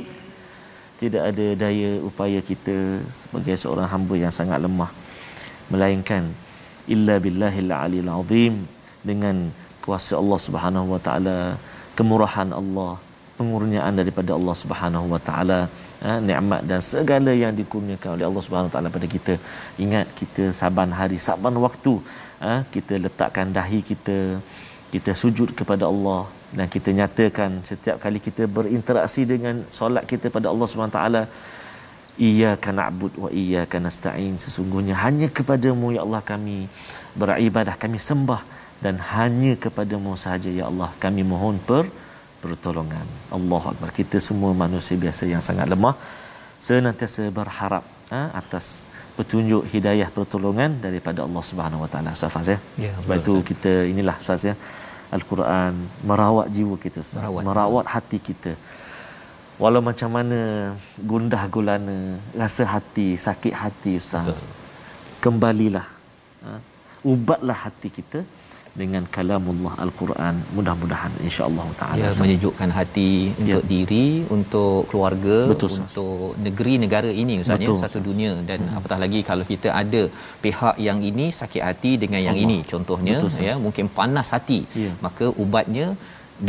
Tidak 0.99 1.23
ada 1.31 1.55
daya 1.55 2.03
upaya 2.03 2.43
kita 2.43 2.75
sebagai 3.15 3.55
seorang 3.55 3.87
hamba 3.87 4.19
yang 4.19 4.35
sangat 4.35 4.59
lemah 4.59 4.91
melainkan 5.71 6.27
illa 6.91 7.23
billahil 7.23 7.71
aliyil 7.71 8.11
azim 8.19 8.67
dengan 9.07 9.47
kuasa 9.79 10.19
Allah 10.19 10.39
Subhanahu 10.47 10.91
wa 10.99 11.01
taala 11.01 11.55
kemurahan 11.95 12.51
Allah 12.51 12.99
pengurniaan 13.39 13.95
daripada 13.95 14.35
Allah 14.35 14.57
Subhanahu 14.63 15.07
wa 15.15 15.23
taala 15.23 15.71
ha, 16.05 16.11
nikmat 16.29 16.63
dan 16.71 16.81
segala 16.93 17.33
yang 17.43 17.53
dikurniakan 17.61 18.11
oleh 18.17 18.27
Allah 18.29 18.43
Subhanahu 18.47 18.73
taala 18.75 18.89
pada 18.97 19.09
kita 19.17 19.35
ingat 19.85 20.07
kita 20.21 20.45
saban 20.61 20.91
hari 21.01 21.19
saban 21.29 21.55
waktu 21.67 21.95
ha, 22.45 22.51
kita 22.75 22.95
letakkan 23.07 23.47
dahi 23.57 23.81
kita 23.91 24.19
kita 24.93 25.13
sujud 25.23 25.51
kepada 25.61 25.85
Allah 25.93 26.21
dan 26.59 26.67
kita 26.75 26.91
nyatakan 27.01 27.51
setiap 27.71 27.97
kali 28.05 28.19
kita 28.27 28.45
berinteraksi 28.59 29.23
dengan 29.33 29.55
solat 29.79 30.05
kita 30.13 30.33
pada 30.39 30.47
Allah 30.53 30.69
Subhanahu 30.73 30.97
taala 30.99 31.23
iyyaka 32.29 32.71
na'budu 32.79 33.17
wa 33.25 33.31
iyyaka 33.43 33.77
nasta'in 33.89 34.35
sesungguhnya 34.45 34.95
hanya 35.05 35.27
kepadamu 35.39 35.89
ya 35.97 36.01
Allah 36.07 36.23
kami 36.33 36.59
beribadah 37.23 37.75
kami 37.85 37.99
sembah 38.09 38.43
dan 38.85 38.95
hanya 39.15 39.53
kepadamu 39.65 40.13
sahaja 40.23 40.51
ya 40.61 40.65
Allah 40.71 40.91
kami 41.05 41.23
mohon 41.33 41.57
per 41.69 41.85
pertolongan. 42.43 43.07
Allah 43.39 43.63
Akbar. 43.73 43.91
Kita 44.01 44.19
semua 44.29 44.51
manusia 44.65 44.97
biasa 45.05 45.23
yang 45.35 45.43
sangat 45.49 45.67
lemah. 45.73 45.95
Senantiasa 46.67 47.25
berharap 47.39 47.85
ha, 48.13 48.19
atas 48.41 48.67
petunjuk 49.19 49.63
hidayah 49.75 50.09
pertolongan 50.17 50.71
daripada 50.87 51.21
Allah 51.27 51.45
Subhanahu 51.51 51.83
Wa 51.87 51.91
Taala. 51.93 52.11
Ustaz 52.19 52.33
Faz 52.37 52.49
ya. 52.55 52.59
Yeah, 52.87 52.95
Sebab 53.05 53.17
itu 53.23 53.35
kita 53.51 53.73
inilah 53.93 54.17
Ustaz 54.23 54.43
ya. 54.51 54.55
Al-Quran 55.17 55.75
merawat 56.11 56.47
jiwa 56.57 56.75
kita, 56.85 56.99
Ustaz. 57.09 57.19
merawat, 57.19 57.43
merawat 57.49 57.87
hati 57.97 58.19
kita. 58.31 58.53
Walau 59.63 59.81
macam 59.91 60.11
mana 60.17 60.39
gundah 61.11 61.45
gulana, 61.55 61.99
rasa 62.43 62.63
hati, 62.75 63.09
sakit 63.29 63.55
hati 63.63 63.93
Ustaz. 64.03 64.27
Betul. 64.27 65.15
Kembalilah. 65.27 65.87
Ha, 66.45 66.51
ubatlah 67.13 67.59
hati 67.67 67.89
kita 67.99 68.21
dengan 68.81 69.05
kalamullah 69.17 69.73
al-Quran 69.85 70.35
mudah-mudahan 70.57 71.13
insya-Allah 71.27 71.67
taala 71.81 72.03
ya, 72.05 72.11
menyejukkan 72.25 72.71
hati 72.79 73.11
ya. 73.23 73.33
untuk 73.47 73.65
diri 73.75 74.07
untuk 74.37 74.75
keluarga 74.91 75.39
Betul, 75.53 75.71
untuk 75.85 76.19
negeri 76.47 76.75
negara 76.85 77.11
ini 77.23 77.37
usahanya 77.43 77.77
satu 77.85 78.01
dunia 78.11 78.33
dan 78.51 78.61
hmm. 78.67 78.77
apatah 78.81 79.01
lagi 79.05 79.23
kalau 79.31 79.47
kita 79.53 79.71
ada 79.83 80.03
pihak 80.45 80.77
yang 80.89 81.01
ini 81.11 81.29
sakit 81.41 81.63
hati 81.69 81.93
dengan 82.05 82.23
yang 82.29 82.39
Allah. 82.41 82.55
ini 82.59 82.69
contohnya 82.73 83.19
Betul, 83.23 83.43
ya 83.49 83.57
mungkin 83.67 83.89
panas 83.99 84.31
hati 84.37 84.61
ya. 84.85 84.93
maka 85.07 85.27
ubatnya 85.47 85.89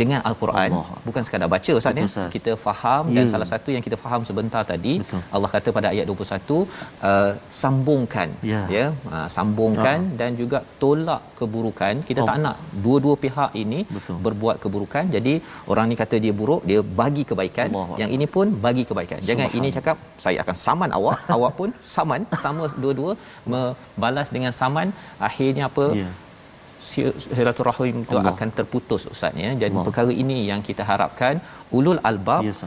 dengan 0.00 0.20
al-Quran 0.28 0.70
bukan 1.06 1.22
sekadar 1.26 1.48
baca 1.54 1.72
ustaz 1.78 2.00
ya 2.00 2.04
kita 2.34 2.52
faham 2.66 3.02
yeah. 3.06 3.14
dan 3.16 3.24
ya. 3.26 3.30
salah 3.32 3.48
satu 3.52 3.70
yang 3.74 3.84
kita 3.86 3.96
faham 4.04 4.20
sebentar 4.28 4.62
tadi 4.72 4.94
Betul. 5.02 5.20
Allah 5.36 5.50
kata 5.56 5.68
pada 5.78 5.88
ayat 5.92 6.06
21 6.20 6.88
uh, 7.10 7.30
sambungkan 7.60 8.28
yeah. 8.52 8.66
ya 8.76 8.84
uh, 9.14 9.28
sambungkan 9.38 9.78
uh 9.82 9.88
dan 10.20 10.32
juga 10.40 10.58
tolak 10.82 11.20
keburukan 11.38 11.94
kita 12.08 12.20
oh. 12.22 12.26
tak 12.28 12.36
nak 12.44 12.56
dua-dua 12.84 13.14
pihak 13.22 13.50
ini 13.62 13.78
Betul. 13.96 14.16
berbuat 14.26 14.56
keburukan 14.62 15.04
jadi 15.14 15.34
orang 15.72 15.86
ni 15.90 15.96
kata 16.02 16.16
dia 16.24 16.32
buruk 16.40 16.62
dia 16.70 16.80
bagi 17.00 17.22
kebaikan 17.30 17.68
Allah. 17.80 17.96
yang 18.00 18.10
ini 18.16 18.26
pun 18.36 18.46
bagi 18.66 18.84
kebaikan 18.90 19.20
jangan 19.30 19.48
ini 19.58 19.68
cakap 19.76 19.96
saya 20.24 20.38
akan 20.44 20.58
saman 20.66 20.92
awak 20.98 21.18
awak 21.36 21.54
pun 21.60 21.70
saman 21.94 22.24
sama 22.44 22.64
dua-dua 22.84 23.12
membalas 23.54 24.30
dengan 24.36 24.54
saman 24.60 24.90
akhirnya 25.30 25.64
apa 25.70 25.86
yeah 26.02 26.12
silaturahim 26.92 27.96
itu 28.04 28.16
akan 28.30 28.48
terputus 28.58 29.02
ustaz 29.14 29.40
ya 29.44 29.50
jadi 29.62 29.72
Allah. 29.74 29.84
perkara 29.86 30.12
ini 30.22 30.38
yang 30.50 30.60
kita 30.68 30.82
harapkan 30.90 31.34
ulul 31.78 32.00
albab 32.10 32.42
yes, 32.48 32.62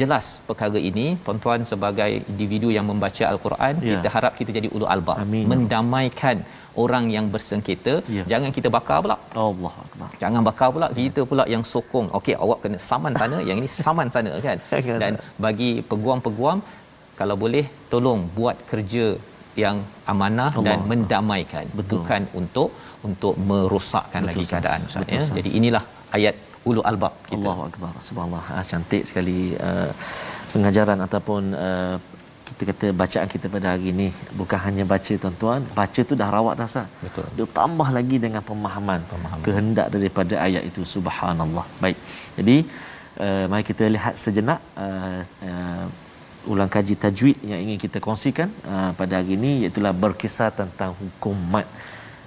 jelas 0.00 0.26
perkara 0.48 0.80
ini 0.90 1.06
tuan-tuan 1.24 1.62
sebagai 1.72 2.08
individu 2.32 2.68
yang 2.76 2.86
membaca 2.90 3.24
al-Quran 3.32 3.74
yeah. 3.88 3.92
kita 3.94 4.08
harap 4.16 4.32
kita 4.40 4.50
jadi 4.58 4.70
ulul 4.76 4.90
albab 4.96 5.18
Amin. 5.26 5.44
mendamaikan 5.52 6.38
orang 6.84 7.04
yang 7.16 7.26
bersengketa 7.34 7.94
yeah. 8.16 8.26
jangan 8.32 8.50
kita 8.58 8.70
bakar 8.78 8.98
pula 9.04 9.16
Allah 9.48 9.74
jangan 10.24 10.42
bakar 10.50 10.68
pula 10.76 10.88
ya. 10.92 10.96
kita 11.02 11.22
pula 11.30 11.46
yang 11.54 11.64
sokong 11.74 12.08
okey 12.20 12.36
awak 12.46 12.58
kena 12.64 12.80
saman 12.90 13.14
sana 13.22 13.38
yang 13.50 13.56
ini 13.62 13.70
saman 13.86 14.10
sana 14.16 14.34
kan 14.48 14.58
dan 15.04 15.14
bagi 15.46 15.70
peguam-peguam 15.92 16.60
kalau 17.20 17.36
boleh 17.44 17.64
tolong 17.94 18.22
buat 18.38 18.56
kerja 18.72 19.06
yang 19.64 19.76
amanah 20.12 20.50
Allah. 20.52 20.64
dan 20.66 20.78
mendamaikan 20.90 21.66
Betul. 21.78 21.92
bukan 21.94 22.22
untuk 22.40 22.66
untuk 23.10 23.34
merosakkan 23.50 24.22
lagi 24.28 24.44
keadaan 24.52 24.82
Ustaz 24.90 25.14
ya. 25.16 25.20
Jadi 25.38 25.50
inilah 25.60 25.84
ayat 26.18 26.36
ulul 26.70 26.86
albab 26.90 27.14
Allahu 27.38 27.60
akbar. 27.68 27.90
Subhanallah. 28.08 28.44
Ah, 28.60 28.64
cantik 28.70 29.02
sekali 29.08 29.38
uh, 29.66 29.90
pengajaran 30.52 30.98
ataupun 31.06 31.42
uh, 31.66 31.94
kita 32.48 32.62
kata 32.70 32.86
bacaan 33.02 33.28
kita 33.34 33.46
pada 33.52 33.66
hari 33.70 33.86
ini 33.94 34.08
bukan 34.40 34.60
hanya 34.66 34.84
baca 34.92 35.12
tuan-tuan 35.22 35.62
baca 35.78 36.00
tu 36.10 36.14
dah 36.20 36.28
rawat 36.34 36.56
rasa 36.62 36.82
betul 37.04 37.24
dia 37.36 37.46
tambah 37.58 37.88
lagi 37.96 38.16
dengan 38.24 38.42
pemahaman, 38.50 39.00
pemahaman. 39.12 39.42
kehendak 39.46 39.88
daripada 39.94 40.34
ayat 40.44 40.62
itu 40.68 40.82
subhanallah 40.92 41.64
baik 41.82 41.98
jadi 42.36 42.56
uh, 43.24 43.44
mari 43.52 43.64
kita 43.70 43.84
lihat 43.96 44.14
sejenak 44.24 44.60
uh, 44.84 45.20
uh, 45.50 45.86
ulang 46.52 46.70
kaji 46.76 46.96
tajwid 47.04 47.38
yang 47.50 47.60
ingin 47.64 47.80
kita 47.86 48.00
kongsikan 48.06 48.50
uh, 48.72 48.90
pada 49.00 49.12
hari 49.18 49.34
ini 49.40 49.52
iaitu 49.64 49.82
lah 49.86 49.94
berkisah 50.04 50.50
tentang 50.60 50.92
hukum 51.02 51.36
mat 51.54 51.66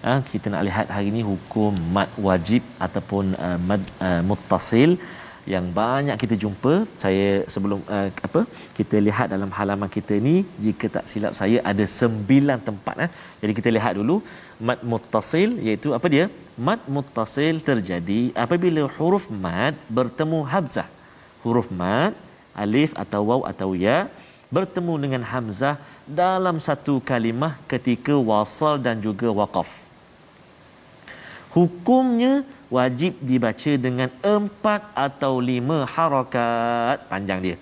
Ah, 0.10 0.18
kita 0.32 0.48
nak 0.52 0.62
lihat 0.68 0.88
hari 0.96 1.08
ini 1.12 1.22
hukum 1.30 1.74
mad 1.96 2.12
wajib 2.26 2.62
ataupun 2.86 3.26
ah, 3.46 3.58
mad 3.70 3.82
uh, 4.08 4.22
muttasil 4.30 4.92
yang 5.54 5.66
banyak 5.80 6.16
kita 6.22 6.36
jumpa 6.44 6.74
saya 7.02 7.26
sebelum 7.54 7.80
apa 8.28 8.42
kita 8.78 8.96
lihat 9.06 9.28
dalam 9.34 9.52
halaman 9.58 9.90
kita 9.96 10.16
ni 10.26 10.34
jika 10.66 10.86
tak 10.96 11.06
silap 11.12 11.34
saya 11.40 11.58
ada 11.72 11.86
sembilan 12.00 12.60
tempat 12.68 12.96
eh. 13.06 13.10
jadi 13.42 13.54
kita 13.60 13.70
lihat 13.78 13.94
dulu 14.00 14.16
mad 14.70 14.80
muttasil 14.92 15.50
iaitu 15.68 15.92
apa 15.98 16.08
dia 16.16 16.26
mad 16.68 16.82
muttasil 16.98 17.58
terjadi 17.72 18.22
apabila 18.46 18.84
huruf 18.98 19.26
mad 19.48 19.76
bertemu 20.00 20.42
hamzah 20.54 20.88
huruf 21.46 21.68
mad 21.82 22.14
alif 22.66 22.94
atau 23.06 23.24
waw 23.32 23.42
atau 23.54 23.70
ya 23.86 23.98
bertemu 24.58 24.96
dengan 25.06 25.24
hamzah 25.34 25.76
dalam 26.24 26.58
satu 26.70 26.98
kalimah 27.12 27.54
ketika 27.74 28.16
wasal 28.32 28.76
dan 28.88 28.98
juga 29.08 29.30
waqaf 29.42 29.70
hukumnya 31.56 32.32
wajib 32.78 33.14
dibaca 33.30 33.72
dengan 33.86 34.10
empat 34.36 34.82
atau 35.06 35.32
lima 35.52 35.78
harakat 35.96 36.98
panjang 37.12 37.40
dia 37.46 37.58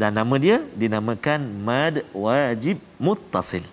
dan 0.00 0.12
nama 0.18 0.36
dia 0.44 0.56
dinamakan 0.82 1.40
mad 1.68 1.96
wajib 2.26 2.76
muttasil 3.06 3.64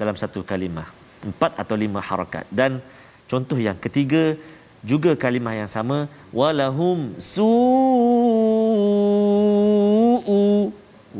dalam 0.00 0.16
satu 0.22 0.40
kalimah 0.50 0.86
empat 1.28 1.52
atau 1.62 1.76
lima 1.84 2.00
harakat 2.08 2.44
dan 2.58 2.72
contoh 3.30 3.58
yang 3.66 3.76
ketiga 3.84 4.22
juga 4.90 5.10
kalimah 5.24 5.54
yang 5.60 5.70
sama 5.74 5.98
walahum 6.40 6.98
suu 7.32 7.52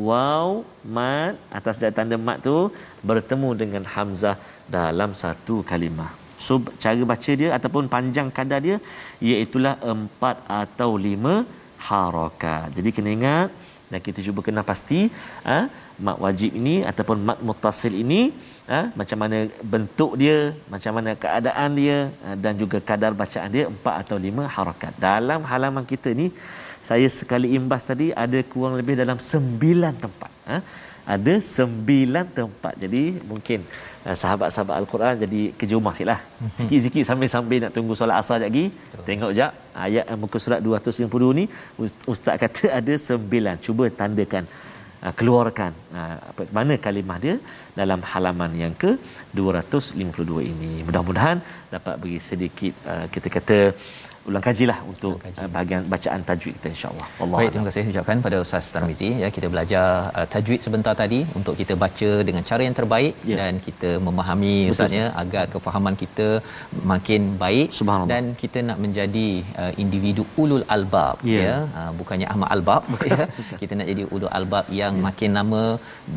waw 0.09 0.49
mat 0.97 1.35
atas 1.59 1.77
dia 1.83 1.93
tanda 1.99 2.17
mat 2.27 2.39
tu 2.49 2.57
bertemu 3.11 3.51
dengan 3.63 3.85
hamzah 3.95 4.37
dalam 4.79 5.11
satu 5.23 5.57
kalimah 5.71 6.11
so 6.47 6.55
cara 6.85 7.03
baca 7.13 7.33
dia 7.41 7.51
ataupun 7.59 7.85
panjang 7.95 8.29
kadar 8.39 8.61
dia 8.67 8.77
iaitu 9.31 9.59
empat 9.97 10.37
atau 10.63 10.91
lima 11.07 11.35
harakat 11.89 12.67
jadi 12.79 12.93
kena 12.99 13.13
ingat 13.19 13.49
dan 13.93 14.01
kita 14.09 14.21
cuba 14.27 14.41
kena 14.49 14.61
pasti 14.73 15.01
ha? 15.49 15.59
mak 16.07 16.19
wajib 16.25 16.53
ini 16.61 16.75
ataupun 16.93 17.19
mak 17.31 17.41
mutasil 17.51 17.97
ini 18.07 18.23
Ha, 18.69 18.79
macam 18.99 19.19
mana 19.23 19.39
bentuk 19.73 20.13
dia 20.21 20.37
macam 20.73 20.93
mana 20.97 21.11
keadaan 21.25 21.71
dia 21.79 21.97
ha, 22.25 22.29
dan 22.45 22.53
juga 22.61 22.79
kadar 22.91 23.11
bacaan 23.19 23.51
dia 23.57 23.65
empat 23.73 23.95
atau 24.03 24.17
lima 24.27 24.45
harakat 24.55 24.93
dalam 25.05 25.41
halaman 25.51 25.85
kita 25.91 26.11
ni 26.21 26.27
saya 26.89 27.09
sekali 27.19 27.49
imbas 27.59 27.83
tadi 27.91 28.07
ada 28.25 28.39
kurang 28.53 28.75
lebih 28.81 28.97
dalam 29.03 29.19
sembilan 29.29 29.93
tempat 30.05 30.31
ha, 30.51 30.57
ada 31.17 31.35
sembilan 31.57 32.27
tempat 32.39 32.73
jadi 32.87 33.03
mungkin 33.33 33.61
ha, 34.07 34.17
sahabat-sahabat 34.23 34.75
al-Quran 34.83 35.15
jadi 35.25 35.43
kejumah 35.61 35.95
sikitlah 35.99 36.19
mhm. 36.47 36.51
sikit-sikit 36.57 37.05
sambil-sambil 37.11 37.59
nak 37.67 37.73
tunggu 37.77 37.93
solat 38.01 38.17
asar 38.25 38.41
lagi 38.49 38.65
tengok 39.11 39.33
jap 39.41 39.53
ayat 39.89 40.09
muka 40.25 40.41
surat 40.47 40.61
252 40.75 41.41
ni 41.41 41.45
ustaz 42.15 42.41
kata 42.47 42.65
ada 42.81 42.97
sembilan 43.09 43.59
cuba 43.69 43.93
tandakan 44.01 44.47
Ah, 45.09 45.13
keluarkan 45.21 45.73
ah, 46.01 46.15
mana 46.57 46.75
kalimah 46.85 47.17
dia 47.25 47.35
dalam 47.81 48.01
halaman 48.11 48.53
yang 48.63 48.75
ke 48.83 48.91
252 48.93 50.45
ini 50.53 50.71
mudah-mudahan 50.87 51.39
dapat 51.75 51.95
bagi 52.03 52.21
sedikit 52.29 52.73
ah, 52.93 53.05
kita 53.15 53.29
kata 53.37 53.59
ulang 54.31 54.45
lah 54.71 54.77
untuk 54.91 55.15
kaji. 55.23 55.39
Uh, 55.43 55.49
bahagian 55.55 55.81
bacaan 55.95 56.21
tajwid 56.29 56.55
kita 56.59 56.69
insyaallah. 56.75 57.07
Allah. 57.25 57.37
Baik, 57.39 57.49
terima 57.55 57.67
kasih 57.69 57.83
ucapkan 57.93 58.19
pada 58.27 58.37
Ustaz 58.45 58.67
Tarmizi 58.75 59.09
ya 59.23 59.29
kita 59.37 59.47
belajar 59.55 59.87
uh, 60.19 60.27
tajwid 60.35 60.61
sebentar 60.67 60.95
tadi 61.03 61.21
untuk 61.39 61.55
kita 61.61 61.75
baca 61.85 62.11
dengan 62.29 62.45
cara 62.51 62.63
yang 62.69 62.77
terbaik 62.81 63.15
ya. 63.31 63.37
dan 63.41 63.55
kita 63.67 63.91
memahami 64.07 64.55
ustaznya 64.75 65.07
agar 65.23 65.45
kefahaman 65.55 65.97
kita 66.03 66.29
makin 66.93 67.23
baik 67.45 67.69
dan 68.13 68.25
kita 68.45 68.59
nak 68.69 68.79
menjadi 68.85 69.29
uh, 69.63 69.73
individu 69.85 70.23
ulul 70.45 70.67
albab 70.77 71.17
ya, 71.35 71.43
ya. 71.49 71.57
Uh, 71.81 71.91
bukannya 72.01 72.29
ahmad 72.35 72.49
albab 72.57 72.83
ya. 73.11 73.19
Kita 73.61 73.73
nak 73.79 73.87
jadi 73.93 74.03
ulul 74.15 74.33
albab 74.39 74.67
yang 74.81 74.93
ya. 74.99 75.03
makin 75.09 75.31
nama 75.39 75.61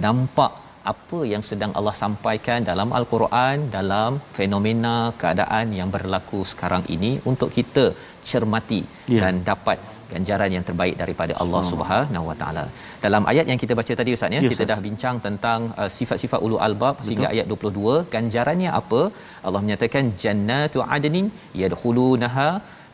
nampak 0.04 0.52
apa 0.94 1.20
yang 1.32 1.44
sedang 1.50 1.72
Allah 1.80 1.94
sampaikan 2.04 2.68
dalam 2.72 2.90
al-Quran 3.00 3.58
dalam 3.78 4.12
fenomena 4.38 4.96
keadaan 5.22 5.68
yang 5.80 5.90
berlaku 5.96 6.40
sekarang 6.54 6.84
ini 6.98 7.12
untuk 7.32 7.50
kita 7.58 7.86
cermati 8.30 8.82
ya. 9.16 9.20
dan 9.26 9.34
dapat 9.52 9.80
ganjaran 10.12 10.52
yang 10.56 10.66
terbaik 10.68 10.94
daripada 11.02 11.34
Allah 11.44 11.62
Subhanahuwataala. 11.72 12.64
Dalam 13.06 13.24
ayat 13.32 13.46
yang 13.52 13.60
kita 13.64 13.74
baca 13.80 13.94
tadi 14.00 14.12
ustaz 14.18 14.36
ya, 14.36 14.42
kita 14.54 14.66
dah 14.72 14.78
bincang 14.86 15.16
tentang 15.26 15.60
uh, 15.82 15.90
sifat-sifat 15.98 16.40
ulul 16.46 16.62
albab 16.68 17.02
sehingga 17.08 17.28
ayat 17.34 17.46
22, 17.56 17.98
ganjarannya 18.16 18.72
apa? 18.82 19.02
Allah 19.46 19.62
menyatakan 19.66 20.14
jannatu 20.26 20.82
adnin 20.98 21.28
yadkhulunaha 21.64 22.48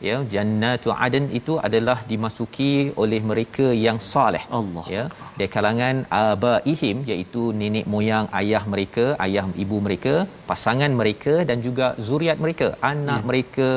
ya 0.08 0.16
jannatu 0.34 0.90
adn 1.06 1.24
itu 1.38 1.54
adalah 1.66 1.96
dimasuki 2.10 2.70
oleh 3.02 3.20
mereka 3.30 3.66
yang 3.86 3.98
soleh 4.12 4.42
Allah 4.58 4.84
ya 4.96 5.04
di 5.40 5.46
kalangan 5.56 5.96
abaihim 6.22 6.98
iaitu 7.12 7.42
nenek 7.60 7.86
moyang 7.94 8.26
ayah 8.40 8.62
mereka 8.74 9.06
ayah 9.26 9.46
ibu 9.64 9.78
mereka 9.86 10.14
pasangan 10.50 10.94
mereka 11.00 11.34
dan 11.50 11.60
juga 11.68 11.88
zuriat 12.08 12.40
mereka 12.46 12.68
anak 12.92 13.20
ya. 13.22 13.26
mereka 13.30 13.68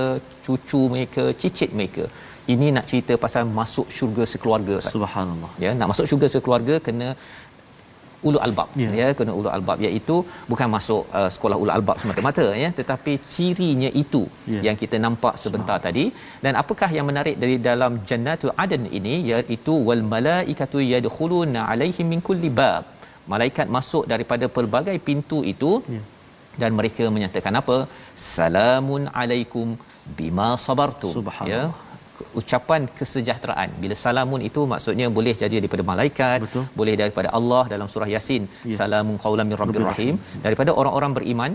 cucu 0.48 0.82
mereka 0.96 1.26
cicit 1.44 1.72
mereka 1.80 2.06
ini 2.56 2.68
nak 2.76 2.86
cerita 2.90 3.14
pasal 3.26 3.44
masuk 3.60 3.88
syurga 3.98 4.26
sekeluarga 4.34 4.76
subhanallah 4.94 5.52
ya 5.66 5.72
nak 5.80 5.90
masuk 5.94 6.06
syurga 6.12 6.28
sekeluarga 6.36 6.76
kena 6.88 7.10
ulul 8.28 8.42
albab 8.48 8.70
yeah. 8.84 8.94
ya 9.02 9.08
kena 9.18 9.34
ulul 9.40 9.54
albab 9.58 9.80
iaitu 9.88 10.16
bukan 10.52 10.68
masuk 10.76 11.04
uh, 11.20 11.30
sekolah 11.36 11.58
ulul 11.62 11.74
albab 11.78 11.98
semata-mata 12.02 12.46
ya 12.64 12.70
tetapi 12.80 13.14
cirinya 13.36 13.90
itu 14.04 14.22
yeah. 14.54 14.64
yang 14.68 14.78
kita 14.82 14.98
nampak 15.06 15.36
sebentar 15.44 15.78
Smart. 15.78 15.86
tadi 15.88 16.06
dan 16.46 16.54
apakah 16.62 16.90
yang 16.98 17.08
menarik 17.12 17.36
dari 17.44 17.56
dalam 17.70 17.96
jannatul 18.12 18.54
aden 18.66 18.86
ini 19.00 19.16
iaitu 19.32 19.76
wal 19.90 20.04
malaikatu 20.16 20.82
yadkhuluna 20.94 21.64
alaihim 21.74 22.08
min 22.16 22.22
kulli 22.30 22.52
bab 22.62 22.84
malaikat 23.34 23.68
masuk 23.78 24.04
daripada 24.14 24.46
pelbagai 24.58 24.98
pintu 25.10 25.40
itu 25.54 25.72
yeah. 25.96 26.06
dan 26.64 26.72
mereka 26.80 27.06
menyatakan 27.18 27.56
apa 27.64 27.78
salamun 28.36 29.04
alaikum 29.24 29.68
bima 30.20 30.50
sabartum 30.68 31.16
ya 31.54 31.64
ucapan 32.42 32.82
kesejahteraan. 33.00 33.70
Bila 33.84 33.96
salamun 34.04 34.42
itu 34.50 34.62
maksudnya 34.74 35.08
boleh 35.18 35.34
jadi 35.44 35.56
daripada 35.62 35.86
malaikat, 35.92 36.38
Betul. 36.48 36.64
boleh 36.80 36.96
daripada 37.02 37.30
Allah 37.40 37.64
dalam 37.74 37.88
surah 37.94 38.10
Yasin, 38.16 38.44
ya. 38.72 38.76
salamun 38.82 39.18
qaulan 39.26 39.48
min 39.52 39.58
rabbir 39.64 39.84
rahim, 39.92 40.16
daripada 40.46 40.74
orang-orang 40.82 41.14
beriman. 41.18 41.52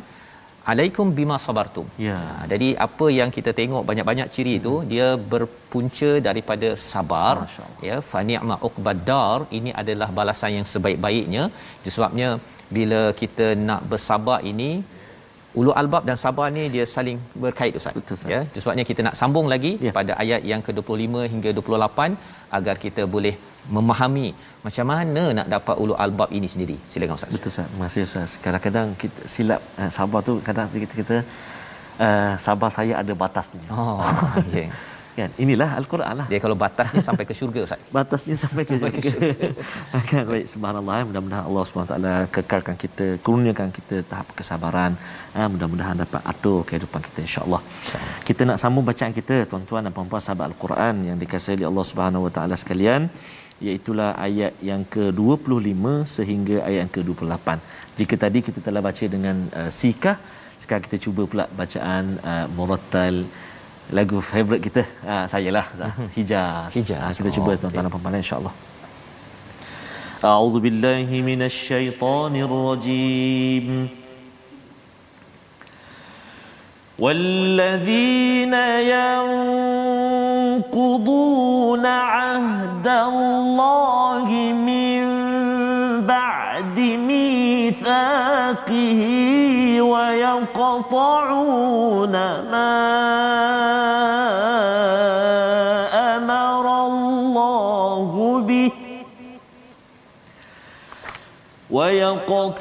Alaikum 0.72 1.06
bima 1.18 1.36
sabartum. 1.44 1.86
Ya. 2.06 2.16
Ha, 2.38 2.42
jadi 2.50 2.66
apa 2.84 3.06
yang 3.18 3.30
kita 3.36 3.50
tengok 3.60 3.82
banyak-banyak 3.88 4.28
ciri 4.34 4.52
itu 4.60 4.74
hmm. 4.76 4.84
dia 4.92 5.08
berpunca 5.32 6.10
daripada 6.28 6.68
sabar. 6.90 7.32
Ya, 7.88 7.96
fa 8.10 8.20
ni'ma 8.30 8.56
uqbadar 8.68 9.38
ini 9.58 9.72
adalah 9.82 10.08
balasan 10.18 10.52
yang 10.58 10.66
sebaik-baiknya. 10.74 11.44
Itu 11.80 11.90
sebabnya 11.96 12.28
bila 12.78 13.02
kita 13.22 13.48
nak 13.68 13.80
bersabar 13.92 14.38
ini 14.52 14.70
ulu 15.60 15.70
albab 15.80 16.02
dan 16.08 16.16
sabar 16.24 16.46
ni 16.56 16.62
dia 16.74 16.84
saling 16.96 17.18
berkait 17.42 17.72
ustaz. 17.78 17.94
Betul, 17.98 18.14
ustaz. 18.18 18.30
Ya, 18.34 18.38
sebabnya 18.62 18.84
kita 18.90 19.00
nak 19.06 19.16
sambung 19.20 19.46
lagi 19.54 19.72
ya. 19.86 19.92
pada 19.98 20.12
ayat 20.24 20.42
yang 20.52 20.62
ke-25 20.66 21.24
hingga 21.32 21.50
28 21.56 22.52
agar 22.58 22.74
kita 22.84 23.02
boleh 23.14 23.34
memahami 23.76 24.28
macam 24.66 24.86
mana 24.92 25.24
nak 25.38 25.46
dapat 25.56 25.74
ulu 25.82 25.94
albab 26.04 26.30
ini 26.38 26.48
sendiri. 26.54 26.76
Silakan 26.92 27.18
ustaz. 27.20 27.34
Betul 27.36 27.52
ustaz. 27.54 27.68
Masih 27.82 28.02
ustaz. 28.08 28.32
Kadang-kadang 28.46 28.88
kita 29.02 29.20
silap 29.34 29.62
eh, 29.82 29.90
sabar 29.98 30.22
tu 30.28 30.34
kadang 30.48 30.68
kita 30.84 30.94
kita 31.02 31.18
uh, 31.20 32.06
eh, 32.06 32.32
sabar 32.46 32.70
saya 32.78 32.94
ada 33.02 33.14
batasnya. 33.24 33.66
Oh, 33.80 33.98
okay. 34.46 34.64
Ya 34.72 34.76
kan 35.16 35.30
inilah 35.44 35.68
al-Quran 35.78 36.14
lah 36.20 36.26
dia 36.30 36.38
kalau 36.44 36.56
batasnya 36.62 37.02
sampai 37.08 37.24
ke 37.30 37.34
syurga 37.40 37.60
ustaz 37.66 37.80
batasnya 37.96 38.36
sampai 38.42 38.62
ke 38.68 39.00
syurga 39.14 39.38
akan 39.98 40.22
baik 40.30 40.46
subhanallah 40.52 40.94
eh. 41.00 41.04
mudah-mudahan 41.08 41.44
Allah 41.48 41.64
Subhanahu 41.68 41.90
taala 41.92 42.12
kekalkan 42.36 42.76
kita 42.84 43.06
kurniakan 43.26 43.68
kita 43.78 43.96
tahap 44.10 44.28
kesabaran 44.38 44.92
ha, 45.34 45.40
mudah-mudahan 45.54 45.98
dapat 46.04 46.22
atur 46.32 46.58
kehidupan 46.70 47.02
kita 47.08 47.20
insyaallah 47.28 47.60
kita 48.30 48.42
nak 48.50 48.58
sambung 48.64 48.86
bacaan 48.90 49.14
kita 49.20 49.36
tuan-tuan 49.52 49.86
dan 49.88 49.94
puan 49.98 50.24
sahabat 50.28 50.46
al-Quran 50.52 51.04
yang 51.10 51.18
dikasihi 51.24 51.56
oleh 51.58 51.68
Allah 51.72 51.86
Subhanahu 51.90 52.24
wa 52.28 52.32
taala 52.38 52.56
sekalian 52.64 53.04
iaitulah 53.68 54.10
ayat 54.28 54.52
yang 54.70 54.82
ke-25 54.94 55.94
sehingga 56.16 56.56
ayat 56.68 56.78
yang 56.84 56.92
ke-28 56.98 57.48
jika 58.00 58.14
tadi 58.24 58.38
kita 58.48 58.58
telah 58.68 58.80
baca 58.88 59.04
dengan 59.16 59.36
uh, 59.60 59.70
sikah 59.80 60.16
sekarang 60.62 60.84
kita 60.88 60.96
cuba 61.04 61.22
pula 61.30 61.44
bacaan 61.60 62.04
uh, 62.32 62.46
murattal 62.56 63.16
lagu 63.96 64.16
favorite 64.32 64.62
kita 64.66 64.82
ha, 65.06 65.14
ah, 65.14 65.24
saya 65.32 65.50
lah 65.56 65.64
mhm. 65.72 66.06
hijaz 66.16 66.72
hijaz 66.78 67.04
ha, 67.04 67.08
kita 67.16 67.28
oh, 67.28 67.32
cuba 67.36 67.50
tuan-tuan 67.60 67.84
okay. 67.84 67.92
puan-puan 67.94 68.16
insyaallah 68.24 68.54
a'udzu 70.30 70.58
billahi 70.66 71.16
minasy 71.30 71.58
syaithanir 71.70 72.52
rajim 72.68 73.68
والذين 77.04 78.54
ينقضون 78.96 81.84
عهد 82.14 82.86
الله 83.10 84.26
من 84.68 85.02
بعد 86.12 86.76
ميثاقه 87.08 89.00
ويقطعون 89.92 92.14
ما 92.52 92.74
ويقطعون 101.72 102.52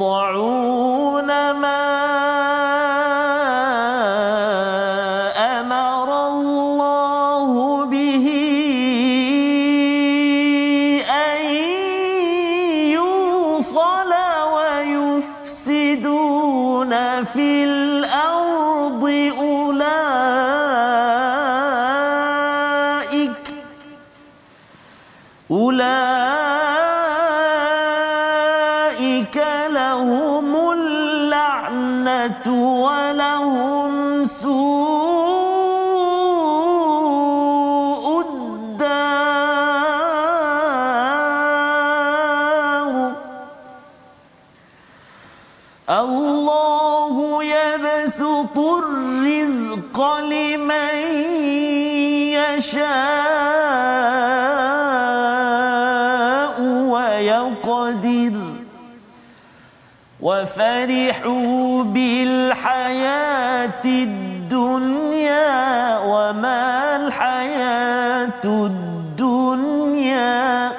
فرحوا 60.91 61.83
بالحياة 61.83 63.85
الدنيا 63.85 65.97
وما 65.97 66.95
الحياة 66.95 68.41
الدنيا 68.45 70.71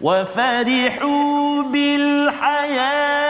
وفرحوا 0.00 1.62
بالحياة 1.62 3.27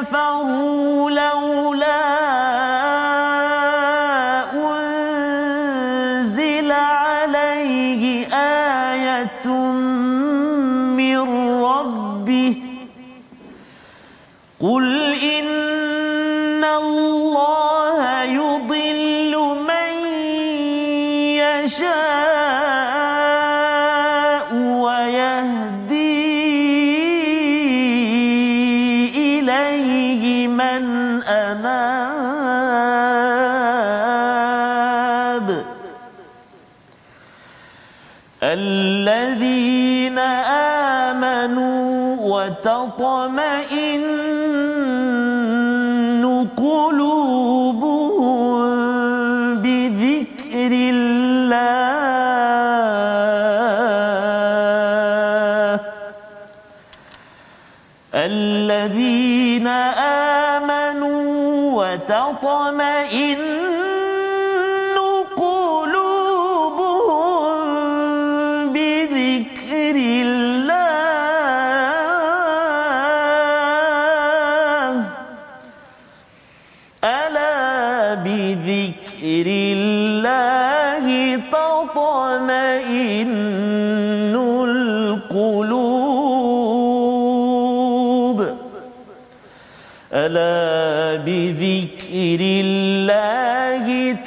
كفروا 0.00 1.10
لو 1.10 1.41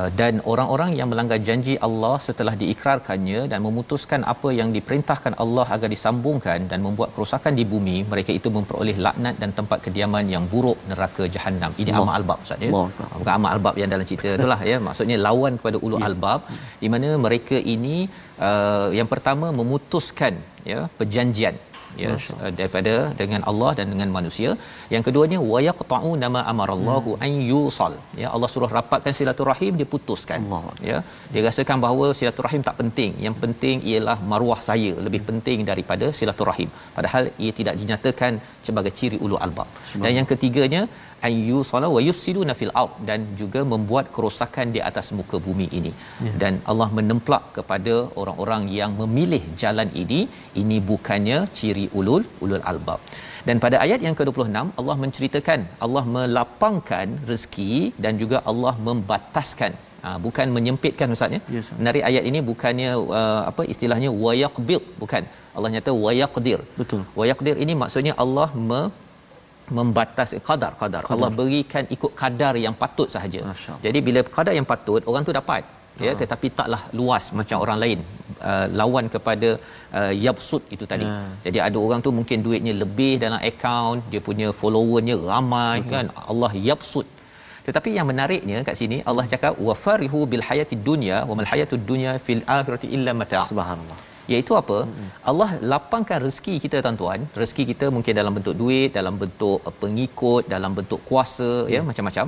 Uh, 0.00 0.08
dan 0.18 0.34
orang-orang 0.50 0.90
yang 0.98 1.08
melanggar 1.10 1.38
janji 1.46 1.72
Allah 1.86 2.14
setelah 2.26 2.52
diikrarkannya 2.60 3.40
dan 3.52 3.58
memutuskan 3.66 4.20
apa 4.32 4.48
yang 4.58 4.68
diperintahkan 4.76 5.34
Allah 5.44 5.66
agar 5.74 5.88
disambungkan 5.94 6.60
dan 6.70 6.78
membuat 6.86 7.10
kerosakan 7.14 7.54
di 7.60 7.64
bumi 7.72 7.96
mereka 8.12 8.32
itu 8.38 8.48
memperoleh 8.56 8.94
laknat 9.06 9.34
dan 9.42 9.50
tempat 9.58 9.78
kediaman 9.86 10.28
yang 10.34 10.44
buruk 10.52 10.78
neraka 10.90 11.24
jahanam 11.34 11.74
ini 11.82 11.92
amal 11.98 12.14
albab 12.18 12.40
ustaz 12.46 12.64
ya 12.66 12.70
Allah. 12.74 12.86
bukan 13.18 13.32
amal 13.36 13.50
albab 13.56 13.74
yang 13.82 13.90
dalam 13.94 14.06
cerita 14.10 14.30
itulah 14.38 14.60
ya 14.70 14.78
maksudnya 14.86 15.18
lawan 15.26 15.54
kepada 15.60 15.80
ulul 15.88 16.02
ya. 16.02 16.06
albab 16.10 16.40
di 16.82 16.90
mana 16.94 17.10
mereka 17.26 17.58
ini 17.74 17.96
uh, 18.48 18.88
yang 19.00 19.10
pertama 19.14 19.48
memutuskan 19.60 20.36
ya 20.72 20.80
perjanjian 21.00 21.56
ya 22.02 22.10
uh, 22.10 22.18
Masa. 22.18 22.34
daripada 22.58 22.92
dengan 23.20 23.40
Allah 23.50 23.70
dan 23.78 23.86
dengan 23.92 24.08
manusia 24.16 24.50
yang 24.94 25.02
keduanya 25.06 25.38
wayaqta'u 25.52 26.10
nama 26.24 26.40
amarallahu 26.52 27.10
hmm. 27.12 27.22
an 27.26 27.32
yusal 27.52 27.94
ya 28.22 28.28
Allah 28.34 28.50
suruh 28.54 28.70
rapatkan 28.78 29.12
silaturahim 29.18 29.74
diputuskan 29.82 30.40
Allah. 30.58 30.74
ya 30.90 30.98
dia 31.34 31.42
rasakan 31.48 31.78
bahawa 31.86 32.06
silaturahim 32.20 32.64
tak 32.68 32.76
penting 32.82 33.12
yang 33.28 33.36
penting 33.44 33.76
ialah 33.92 34.16
maruah 34.32 34.60
saya 34.70 34.92
lebih 35.06 35.20
hmm. 35.22 35.30
penting 35.30 35.58
daripada 35.70 36.08
silaturahim 36.20 36.70
padahal 36.98 37.24
ia 37.46 37.52
tidak 37.60 37.76
dinyatakan 37.82 38.32
sebagai 38.68 38.94
ciri 39.00 39.18
ulul 39.24 39.42
albab 39.46 39.68
dan 40.04 40.12
yang 40.20 40.28
ketiganya 40.34 40.82
an 41.28 41.34
yusalu 41.50 41.88
wa 41.96 42.00
yufsiduna 42.08 42.54
fil 42.60 42.72
ard 42.82 42.94
dan 43.08 43.20
juga 43.40 43.60
membuat 43.72 44.06
kerosakan 44.14 44.68
di 44.76 44.80
atas 44.90 45.06
muka 45.18 45.36
bumi 45.46 45.66
ini 45.78 45.92
ya. 46.26 46.32
dan 46.42 46.52
Allah 46.70 46.88
menemplak 46.98 47.44
kepada 47.58 47.94
orang-orang 48.20 48.62
yang 48.80 48.90
memilih 49.02 49.42
jalan 49.62 49.90
ini 50.02 50.20
ini 50.62 50.78
bukannya 50.90 51.38
ciri 51.60 51.86
ulul 52.00 52.24
ulul 52.46 52.64
albab 52.72 53.02
dan 53.48 53.56
pada 53.64 53.76
ayat 53.84 54.00
yang 54.06 54.16
ke-26 54.18 54.68
Allah 54.80 54.96
menceritakan 55.04 55.60
Allah 55.84 56.04
melapangkan 56.16 57.08
rezeki 57.30 57.70
dan 58.06 58.12
juga 58.24 58.38
Allah 58.52 58.74
membataskan 58.90 59.72
Ha, 60.06 60.12
bukan 60.24 60.48
menyempitkan 60.54 61.12
ustaznya 61.14 61.38
yes, 61.54 61.66
ya, 61.70 61.74
menari 61.80 62.00
ayat 62.08 62.22
ini 62.30 62.38
bukannya 62.48 62.88
uh, 63.18 63.42
apa 63.50 63.62
istilahnya 63.72 64.10
wayaqbil 64.24 64.80
bukan 65.02 65.22
Allah 65.56 65.68
nyata 65.74 65.92
wayaqdir 66.04 66.58
betul 66.80 67.02
wayaqdir 67.20 67.54
ini 67.64 67.74
maksudnya 67.82 68.14
Allah 68.24 68.46
me, 68.70 68.80
membatasi 69.78 70.38
kadar 70.48 70.72
kadar 70.80 71.02
Allah 71.14 71.30
berikan 71.40 71.84
ikut 71.96 72.12
kadar 72.22 72.54
yang 72.64 72.74
patut 72.82 73.08
sahaja 73.14 73.40
jadi 73.86 73.98
bila 74.08 74.20
kadar 74.36 74.54
yang 74.58 74.68
patut 74.72 75.00
orang 75.12 75.24
tu 75.28 75.34
dapat 75.40 75.62
ya 76.04 76.10
uh-huh. 76.10 76.18
tetapi 76.20 76.46
taklah 76.58 76.80
luas 76.98 77.24
macam 77.38 77.56
orang 77.64 77.78
lain 77.82 77.98
uh, 78.50 78.66
lawan 78.80 79.06
kepada 79.14 79.48
uh, 79.98 80.12
yabsud 80.26 80.62
itu 80.74 80.84
tadi 80.92 81.06
uh-huh. 81.08 81.32
jadi 81.46 81.58
ada 81.66 81.76
orang 81.86 82.00
tu 82.06 82.10
mungkin 82.18 82.38
duitnya 82.46 82.72
lebih 82.84 83.12
dalam 83.24 83.40
akaun 83.50 83.98
dia 84.12 84.20
punya 84.28 84.48
followernya 84.60 85.16
ramai 85.30 85.76
uh-huh. 85.80 85.90
kan 85.94 86.06
Allah 86.34 86.52
yabsud 86.68 87.08
tetapi 87.66 87.90
yang 87.98 88.06
menariknya 88.12 88.60
kat 88.68 88.78
sini 88.82 88.96
Allah 89.10 89.24
cakap 89.34 89.52
wa 89.66 89.74
farihu 89.84 90.20
bil 90.32 90.44
hayati 90.50 90.78
dunya 90.90 91.18
wa 91.30 91.36
mal 91.40 91.48
hayatud 91.52 91.82
dunya 91.92 92.14
fil 92.28 92.42
akhirati 92.58 92.88
illa 92.96 93.14
mata 93.20 93.42
subhanallah 93.52 93.98
iaitu 94.34 94.52
apa 94.62 94.78
hmm 94.86 95.08
Allah 95.30 95.48
lapangkan 95.72 96.18
rezeki 96.26 96.54
kita 96.64 96.76
tuan-tuan 96.84 97.20
rezeki 97.42 97.64
kita 97.70 97.86
mungkin 97.96 98.14
dalam 98.20 98.32
bentuk 98.38 98.54
duit 98.60 98.88
dalam 98.98 99.14
bentuk 99.22 99.58
eh, 99.68 99.74
pengikut 99.82 100.42
dalam 100.54 100.72
bentuk 100.78 101.00
kuasa 101.10 101.50
ya, 101.52 101.58
hmm 101.68 101.74
ya 101.74 101.80
macam-macam 101.90 102.26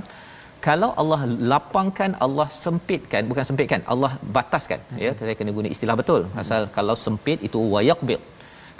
kalau 0.68 0.88
Allah 1.00 1.18
lapangkan 1.52 2.10
Allah 2.26 2.46
sempitkan 2.62 3.22
bukan 3.30 3.46
sempitkan 3.48 3.80
Allah 3.94 4.10
bataskan 4.36 4.78
mm-hmm. 4.84 5.02
ya 5.06 5.10
hmm. 5.12 5.18
saya 5.26 5.34
kena 5.40 5.52
guna 5.58 5.68
istilah 5.76 5.96
betul 6.02 6.22
hmm 6.28 6.40
asal 6.44 6.62
kalau 6.78 6.96
sempit 7.06 7.40
itu 7.48 7.60
wayaqbil 7.74 8.22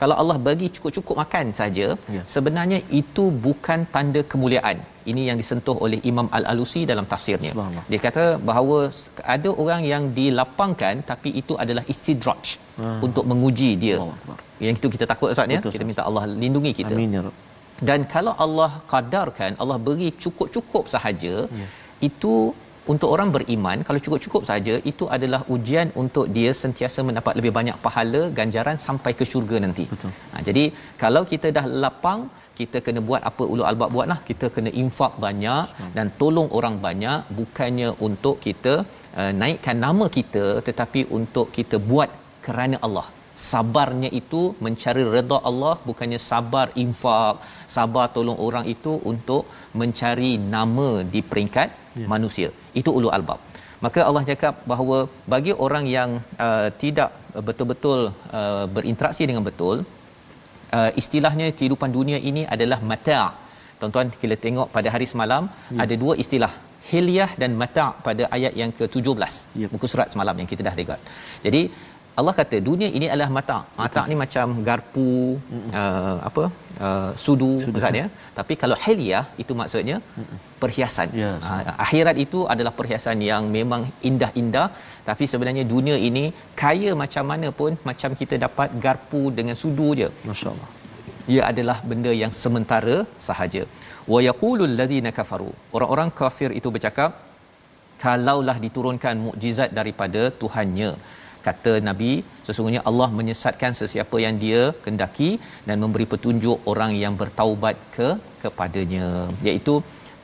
kalau 0.00 0.14
Allah 0.20 0.36
bagi 0.46 0.68
cukup-cukup 0.76 1.16
makan 1.22 1.46
saja 1.58 1.88
ya. 2.16 2.22
sebenarnya 2.34 2.78
itu 3.00 3.24
bukan 3.46 3.80
tanda 3.94 4.20
kemuliaan 4.32 4.78
ini 5.10 5.22
yang 5.28 5.38
disentuh 5.42 5.74
oleh 5.86 5.98
Imam 6.10 6.28
Al-Alusi 6.38 6.82
dalam 6.92 7.06
tafsirnya 7.12 7.52
dia 7.90 8.00
kata 8.06 8.24
bahawa 8.48 8.78
ada 9.36 9.50
orang 9.64 9.82
yang 9.92 10.04
dilapangkan 10.20 11.04
tapi 11.12 11.32
itu 11.40 11.54
adalah 11.64 11.84
istidraj 11.94 12.44
hmm. 12.80 12.98
untuk 13.08 13.24
menguji 13.32 13.70
dia 13.84 13.98
yang 14.66 14.76
itu 14.80 14.90
kita 14.96 15.06
takut 15.12 15.28
Ustaz 15.34 15.54
ya 15.56 15.60
kita 15.76 15.86
minta 15.90 16.04
Allah 16.10 16.24
lindungi 16.44 16.72
kita 16.80 16.94
amin 16.98 17.16
ya 17.18 17.22
Rab. 17.28 17.36
dan 17.90 18.00
kalau 18.14 18.34
Allah 18.46 18.70
kadarkan 18.94 19.52
Allah 19.62 19.78
beri 19.88 20.10
cukup-cukup 20.24 20.84
sahaja 20.94 21.34
ya. 21.62 21.66
itu 22.08 22.34
untuk 22.92 23.08
orang 23.14 23.28
beriman 23.36 23.82
kalau 23.88 24.00
cukup-cukup 24.04 24.42
saja 24.50 24.74
itu 24.90 25.04
adalah 25.16 25.40
ujian 25.54 25.88
untuk 26.02 26.26
dia 26.36 26.50
sentiasa 26.62 27.00
mendapat 27.08 27.34
lebih 27.38 27.52
banyak 27.58 27.76
pahala 27.86 28.20
ganjaran 28.38 28.78
sampai 28.86 29.12
ke 29.18 29.24
syurga 29.32 29.58
nanti. 29.64 29.84
Betul. 29.92 30.12
Ha, 30.32 30.42
jadi 30.48 30.64
kalau 31.04 31.22
kita 31.32 31.50
dah 31.58 31.66
lapang 31.84 32.20
kita 32.60 32.78
kena 32.86 33.00
buat 33.08 33.22
apa 33.30 33.42
ulul 33.52 33.66
albab 33.70 33.90
buatlah. 33.94 34.16
Kita 34.30 34.46
kena 34.56 34.70
infak 34.82 35.14
banyak 35.24 35.64
dan 35.96 36.12
tolong 36.20 36.48
orang 36.58 36.76
banyak 36.86 37.18
bukannya 37.38 37.88
untuk 38.08 38.36
kita 38.46 38.74
uh, 39.20 39.30
naikkan 39.40 39.76
nama 39.86 40.06
kita 40.18 40.44
tetapi 40.68 41.02
untuk 41.20 41.48
kita 41.58 41.78
buat 41.90 42.10
kerana 42.46 42.78
Allah 42.88 43.06
sabarnya 43.50 44.10
itu 44.18 44.40
mencari 44.64 45.02
redha 45.14 45.38
Allah 45.50 45.72
bukannya 45.88 46.18
sabar 46.30 46.66
infak 46.84 47.34
sabar 47.76 48.04
tolong 48.16 48.38
orang 48.46 48.64
itu 48.74 48.92
untuk 49.12 49.42
mencari 49.80 50.30
nama 50.56 50.88
di 51.14 51.20
peringkat 51.30 51.68
ya. 52.02 52.06
manusia 52.14 52.48
itu 52.80 52.90
ulul 52.98 53.14
albab 53.18 53.40
maka 53.84 54.00
Allah 54.08 54.22
cakap 54.32 54.54
bahawa 54.72 54.98
bagi 55.34 55.52
orang 55.66 55.84
yang 55.96 56.10
uh, 56.46 56.68
tidak 56.82 57.10
betul-betul 57.48 58.00
uh, 58.40 58.64
berinteraksi 58.76 59.22
dengan 59.30 59.44
betul 59.50 59.76
uh, 60.78 60.90
istilahnya 61.02 61.48
kehidupan 61.58 61.90
dunia 61.98 62.20
ini 62.32 62.44
adalah 62.56 62.78
mata' 62.92 63.26
tuan-tuan 63.80 64.08
kita 64.22 64.36
tengok 64.46 64.68
pada 64.76 64.88
hari 64.96 65.08
semalam 65.12 65.42
ya. 65.76 65.80
ada 65.84 65.94
dua 66.04 66.14
istilah 66.24 66.52
hilyah 66.92 67.28
dan 67.42 67.50
mata' 67.62 67.90
pada 68.06 68.24
ayat 68.38 68.54
yang 68.62 68.70
ke-17 68.78 69.34
ya. 69.62 69.68
buku 69.74 69.86
surat 69.92 70.08
semalam 70.14 70.36
yang 70.42 70.48
kita 70.54 70.62
dah 70.70 70.74
tengok 70.80 71.02
jadi 71.46 71.62
Allah 72.20 72.32
kata 72.40 72.56
dunia 72.68 72.88
ini 72.96 73.06
adalah 73.12 73.30
mata. 73.36 73.56
Mata 73.80 74.00
ni 74.10 74.16
macam 74.24 74.46
garpu 74.66 75.06
uh, 75.80 76.16
apa 76.28 76.44
uh, 76.86 77.10
sudu, 77.24 77.48
sudu 77.64 77.72
maksudnya. 77.74 78.04
Tapi 78.36 78.54
kalau 78.62 78.76
hiliah 78.84 79.22
itu 79.42 79.52
maksudnya 79.60 79.96
Mm-mm. 80.18 80.38
perhiasan. 80.62 81.08
Yes. 81.22 81.24
Ya, 81.24 81.30
uh, 81.52 81.54
ah, 81.70 81.74
akhirat 81.84 82.18
itu 82.24 82.40
adalah 82.54 82.72
perhiasan 82.78 83.20
yang 83.30 83.44
memang 83.58 83.82
indah-indah 84.10 84.66
tapi 85.08 85.24
sebenarnya 85.32 85.64
dunia 85.74 85.96
ini 86.10 86.22
kaya 86.62 86.90
macam 87.02 87.24
mana 87.30 87.48
pun 87.60 87.72
macam 87.90 88.10
kita 88.20 88.34
dapat 88.46 88.68
garpu 88.86 89.22
dengan 89.40 89.56
sudu 89.62 89.88
je. 90.00 90.08
Masya-Allah. 90.30 90.70
Ia 91.34 91.42
adalah 91.50 91.78
benda 91.92 92.12
yang 92.22 92.32
sementara 92.42 92.96
sahaja. 93.26 93.64
Wa 94.12 94.20
yaqulul 94.28 94.76
ladzina 94.82 95.12
kafaru. 95.20 95.52
Orang-orang 95.76 96.10
kafir 96.22 96.52
itu 96.60 96.70
bercakap 96.76 97.10
kalaulah 98.06 98.56
diturunkan 98.66 99.14
mukjizat 99.26 99.70
daripada 99.80 100.22
Tuhannya 100.42 100.92
kata 101.46 101.72
nabi 101.88 102.12
sesungguhnya 102.46 102.82
Allah 102.90 103.08
menyesatkan 103.18 103.72
sesiapa 103.80 104.16
yang 104.24 104.36
dia 104.44 104.62
kendaki 104.84 105.30
dan 105.68 105.76
memberi 105.84 106.06
petunjuk 106.12 106.58
orang 106.72 106.92
yang 107.04 107.14
bertaubat 107.22 107.76
ke 107.96 108.08
kepadanya 108.44 109.06
iaitu 109.48 109.74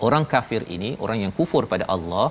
orang 0.08 0.24
kafir 0.34 0.62
ini 0.78 0.90
orang 1.06 1.18
yang 1.26 1.34
kufur 1.40 1.62
pada 1.74 1.86
Allah 1.96 2.26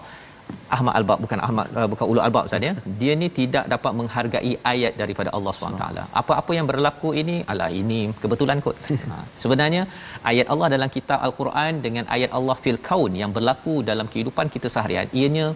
Ahmad 0.76 0.94
Albab 0.98 1.20
bukan 1.24 1.40
Ahmad 1.48 1.68
uh, 1.80 1.88
bukan 1.90 2.06
Ulul 2.12 2.22
Albab 2.28 2.46
Ustaz 2.48 2.64
ya. 2.68 2.72
Dia 3.02 3.14
ni 3.22 3.28
tidak 3.40 3.66
dapat 3.74 3.92
menghargai 3.98 4.54
ayat 4.72 4.94
daripada 5.02 5.30
Allah 5.38 5.52
SWT. 5.58 5.84
Apa-apa 6.22 6.52
yang 6.58 6.68
berlaku 6.72 7.10
ini 7.22 7.36
ala 7.54 7.68
ini 7.82 8.00
kebetulan 8.24 8.64
kot. 8.68 8.80
Ha. 9.12 9.18
Sebenarnya 9.44 9.84
ayat 10.32 10.48
Allah 10.54 10.70
dalam 10.76 10.90
kitab 10.96 11.20
Al-Quran 11.28 11.76
dengan 11.86 12.08
ayat 12.16 12.34
Allah 12.40 12.56
fil 12.64 12.80
kaun 12.90 13.12
yang 13.22 13.32
berlaku 13.38 13.76
dalam 13.92 14.10
kehidupan 14.14 14.50
kita 14.56 14.70
seharian 14.76 15.14
ianya 15.22 15.48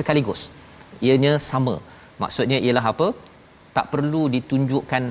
sekaligus. 0.00 0.42
Ianya 1.08 1.32
sama. 1.50 1.76
Maksudnya 2.22 2.58
ialah 2.66 2.84
apa? 2.92 3.06
Tak 3.76 3.86
perlu 3.92 4.22
ditunjukkan 4.34 5.04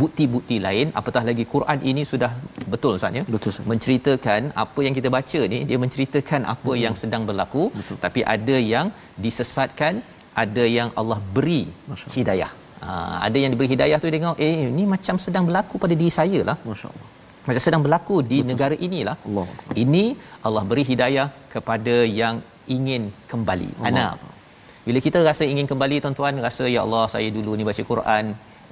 bukti-bukti 0.00 0.56
lain 0.64 0.88
apatah 0.98 1.22
lagi 1.28 1.44
Quran 1.52 1.78
ini 1.90 2.02
sudah 2.10 2.28
betul 2.72 2.92
Ustaz 2.98 3.16
ya 3.18 3.22
betul, 3.34 3.52
menceritakan 3.70 4.40
apa 4.64 4.80
yang 4.86 4.94
kita 4.98 5.08
baca 5.14 5.40
ni 5.54 5.58
dia 5.68 5.78
menceritakan 5.84 6.40
apa 6.52 6.64
betul. 6.68 6.82
yang 6.82 6.94
sedang 7.00 7.22
berlaku 7.30 7.62
betul. 7.78 7.96
tapi 8.04 8.20
ada 8.34 8.56
yang 8.74 8.86
disesatkan 9.24 9.96
ada 10.44 10.64
yang 10.76 10.90
Allah 11.02 11.18
beri 11.38 11.60
Masya 11.90 12.14
hidayah 12.18 12.50
Allah. 12.54 12.94
Ha, 12.94 13.18
ada 13.28 13.36
yang 13.42 13.50
diberi 13.54 13.70
hidayah 13.74 13.98
tu 14.04 14.08
dia 14.10 14.16
tengok 14.18 14.38
eh 14.48 14.54
ni 14.78 14.84
macam 14.94 15.18
sedang 15.26 15.46
berlaku 15.50 15.74
pada 15.86 15.96
diri 16.02 16.12
saya 16.20 16.42
lah 16.50 16.56
masyaallah 16.70 17.08
macam 17.48 17.62
sedang 17.68 17.84
berlaku 17.88 18.16
di 18.32 18.38
betul. 18.40 18.50
negara 18.52 18.76
inilah 18.88 19.16
Allah. 19.30 19.46
ini 19.86 20.04
Allah 20.48 20.64
beri 20.72 20.86
hidayah 20.94 21.28
kepada 21.56 21.96
yang 22.22 22.36
ingin 22.78 23.04
kembali 23.34 23.70
Allah. 23.88 23.94
ana 23.94 24.29
bila 24.90 25.00
kita 25.06 25.18
rasa 25.28 25.44
ingin 25.50 25.66
kembali 25.72 25.96
tuan-tuan, 26.04 26.36
rasa 26.44 26.64
ya 26.76 26.80
Allah 26.86 27.02
saya 27.12 27.28
dulu 27.34 27.50
ni 27.58 27.64
baca 27.68 27.82
Quran 27.90 28.24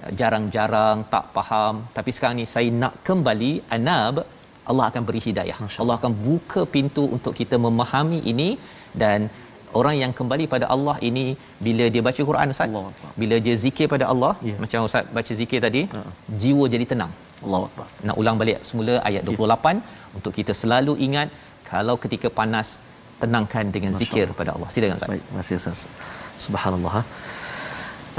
eh, 0.07 0.11
jarang-jarang 0.21 0.99
tak 1.13 1.27
faham, 1.37 1.75
tapi 1.99 2.11
sekarang 2.17 2.35
ni 2.41 2.47
saya 2.53 2.71
nak 2.83 2.95
kembali 3.09 3.51
anab 3.77 4.17
Allah 4.73 4.85
akan 4.91 5.05
beri 5.09 5.21
hidayah. 5.27 5.57
Allah. 5.65 5.77
Allah 5.83 5.95
akan 6.01 6.15
buka 6.29 6.63
pintu 6.75 7.05
untuk 7.17 7.35
kita 7.41 7.59
memahami 7.67 8.19
ini 8.33 8.49
dan 9.03 9.19
orang 9.81 9.95
yang 10.03 10.13
kembali 10.21 10.45
pada 10.55 10.67
Allah 10.77 10.97
ini 11.11 11.25
bila 11.69 11.87
dia 11.97 12.03
baca 12.09 12.23
Quran 12.31 12.55
Ustaz, 12.57 12.69
Allah. 12.83 13.13
bila 13.25 13.39
dia 13.47 13.55
zikir 13.67 13.89
pada 13.95 14.07
Allah, 14.15 14.33
yeah. 14.51 14.59
macam 14.65 14.89
Ustaz 14.91 15.15
baca 15.19 15.33
zikir 15.43 15.63
tadi, 15.67 15.85
uh-huh. 16.01 16.13
jiwa 16.45 16.67
jadi 16.75 16.89
tenang. 16.95 17.15
Allah. 17.47 17.61
Nak 18.09 18.19
ulang 18.23 18.39
balik 18.43 18.59
semula 18.73 18.97
ayat 19.11 19.23
28 19.37 19.47
ya. 19.47 19.47
yeah. 19.55 20.19
untuk 20.21 20.35
kita 20.41 20.55
selalu 20.65 20.95
ingat 21.09 21.31
kalau 21.73 21.97
ketika 22.07 22.29
panas 22.41 22.69
tenangkan 23.23 23.67
dengan 23.77 23.93
Masya 23.95 24.01
zikir 24.03 24.27
kepada 24.33 24.51
Allah. 24.57 24.69
Allah. 24.69 24.83
Silakan 24.83 24.99
Baik, 25.13 25.23
terima 25.27 25.41
kasih 25.43 25.55
Ustaz. 25.61 25.81
Subhanallah. 26.45 26.93
Ha? 26.99 27.03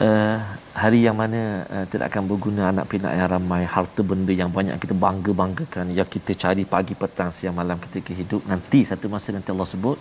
Uh, 0.06 0.38
hari 0.82 1.00
yang 1.08 1.16
mana 1.22 1.42
uh, 1.76 1.86
tidak 1.92 2.06
akan 2.12 2.24
berguna 2.32 2.62
anak 2.72 2.86
pinak 2.92 3.14
yang 3.20 3.30
ramai, 3.36 3.62
harta 3.76 4.02
benda 4.12 4.34
yang 4.42 4.52
banyak 4.58 4.76
kita 4.84 4.96
bangga-banggakan, 5.06 5.88
yang 6.00 6.08
kita 6.16 6.32
cari 6.44 6.64
pagi, 6.74 6.94
petang, 7.02 7.32
siang, 7.38 7.56
malam 7.60 7.78
kita 7.86 8.00
hidup. 8.22 8.42
Nanti 8.52 8.82
satu 8.92 9.06
masa 9.14 9.36
nanti 9.36 9.50
Allah 9.56 9.68
sebut, 9.76 9.98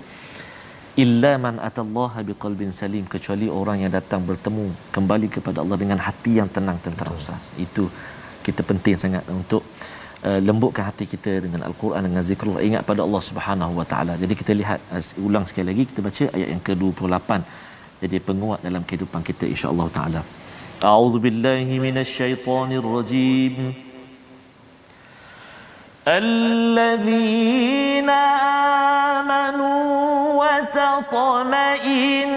illa 1.05 1.33
man 1.45 1.57
atallaha 1.69 2.19
biqalbin 2.29 2.71
salim 2.81 3.05
kecuali 3.15 3.47
orang 3.61 3.83
yang 3.87 3.93
datang 3.99 4.23
bertemu 4.31 4.67
kembali 4.97 5.29
kepada 5.37 5.59
Allah 5.65 5.79
dengan 5.83 5.99
hati 6.09 6.33
yang 6.43 6.51
tenang 6.57 6.79
tentera 6.87 7.11
Ustaz. 7.21 7.51
Itu 7.67 7.87
kita 8.47 8.63
penting 8.71 8.95
sangat 9.03 9.25
untuk 9.41 9.63
uh, 9.63 9.98
uh, 10.27 10.39
lembutkan 10.49 10.85
hati 10.91 11.05
kita 11.15 11.33
dengan 11.45 11.61
al-Quran 11.69 12.03
dengan 12.09 12.25
zikrullah 12.31 12.63
ingat 12.69 12.83
pada 12.91 13.01
Allah 13.07 13.23
Subhanahu 13.31 13.73
wa 13.81 13.87
taala. 13.93 14.15
Jadi 14.23 14.35
kita 14.41 14.53
lihat 14.61 14.79
uh, 14.95 15.03
ulang 15.29 15.45
sekali 15.51 15.67
lagi 15.71 15.83
kita 15.93 16.01
baca 16.09 16.25
ayat 16.37 16.49
yang 16.55 16.63
ke-28. 16.69 17.31
Jadi 18.03 18.17
penguat 18.29 18.61
dalam 18.69 18.83
kehidupan 18.89 19.21
kita 19.31 19.45
insya-Allah 19.55 19.89
taala. 19.99 20.21
A'udzu 20.91 21.19
billahi 21.27 21.73
minasyaitonir 21.89 22.85
rajim. 22.97 23.57
الذين 26.09 28.09
wa 29.31 29.47
وتطمئن 30.41 32.31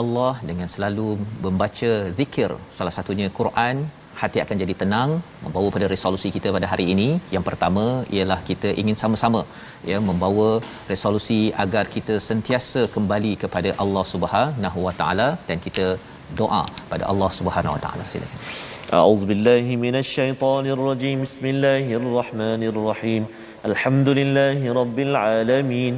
Allah 0.00 0.32
dengan 0.48 0.68
selalu 0.74 1.08
membaca 1.44 1.90
zikir 2.18 2.50
salah 2.76 2.92
satunya 2.96 3.26
Quran 3.38 3.76
hati 4.20 4.38
akan 4.42 4.56
jadi 4.62 4.74
tenang 4.80 5.10
membawa 5.42 5.68
pada 5.76 5.86
resolusi 5.92 6.28
kita 6.36 6.48
pada 6.56 6.66
hari 6.72 6.86
ini 6.94 7.08
yang 7.34 7.44
pertama 7.48 7.84
ialah 8.16 8.38
kita 8.48 8.68
ingin 8.82 8.96
sama-sama 9.02 9.40
ya 9.90 9.98
membawa 10.10 10.48
resolusi 10.92 11.40
agar 11.64 11.84
kita 11.96 12.14
sentiasa 12.28 12.82
kembali 12.96 13.32
kepada 13.42 13.72
Allah 13.84 14.04
Subhanahu 14.12 14.80
Wa 14.86 14.94
Taala 15.00 15.28
dan 15.50 15.60
kita 15.66 15.86
doa 16.42 16.62
pada 16.92 17.04
Allah 17.12 17.30
Subhanahu 17.40 17.76
Wa 17.78 17.82
Taala 17.86 18.06
silakan 18.16 18.40
أعوذ 19.00 19.22
بالله 19.30 19.64
من 19.86 19.94
الشيطان 20.04 20.64
الرجيم 20.76 21.16
بسم 21.28 21.44
الله 21.54 21.86
الرحمن 22.00 22.62
الرحيم 22.72 23.22
الحمد 23.70 24.08
لله 24.18 24.58
رب 24.80 24.98
العالمين 25.08 25.94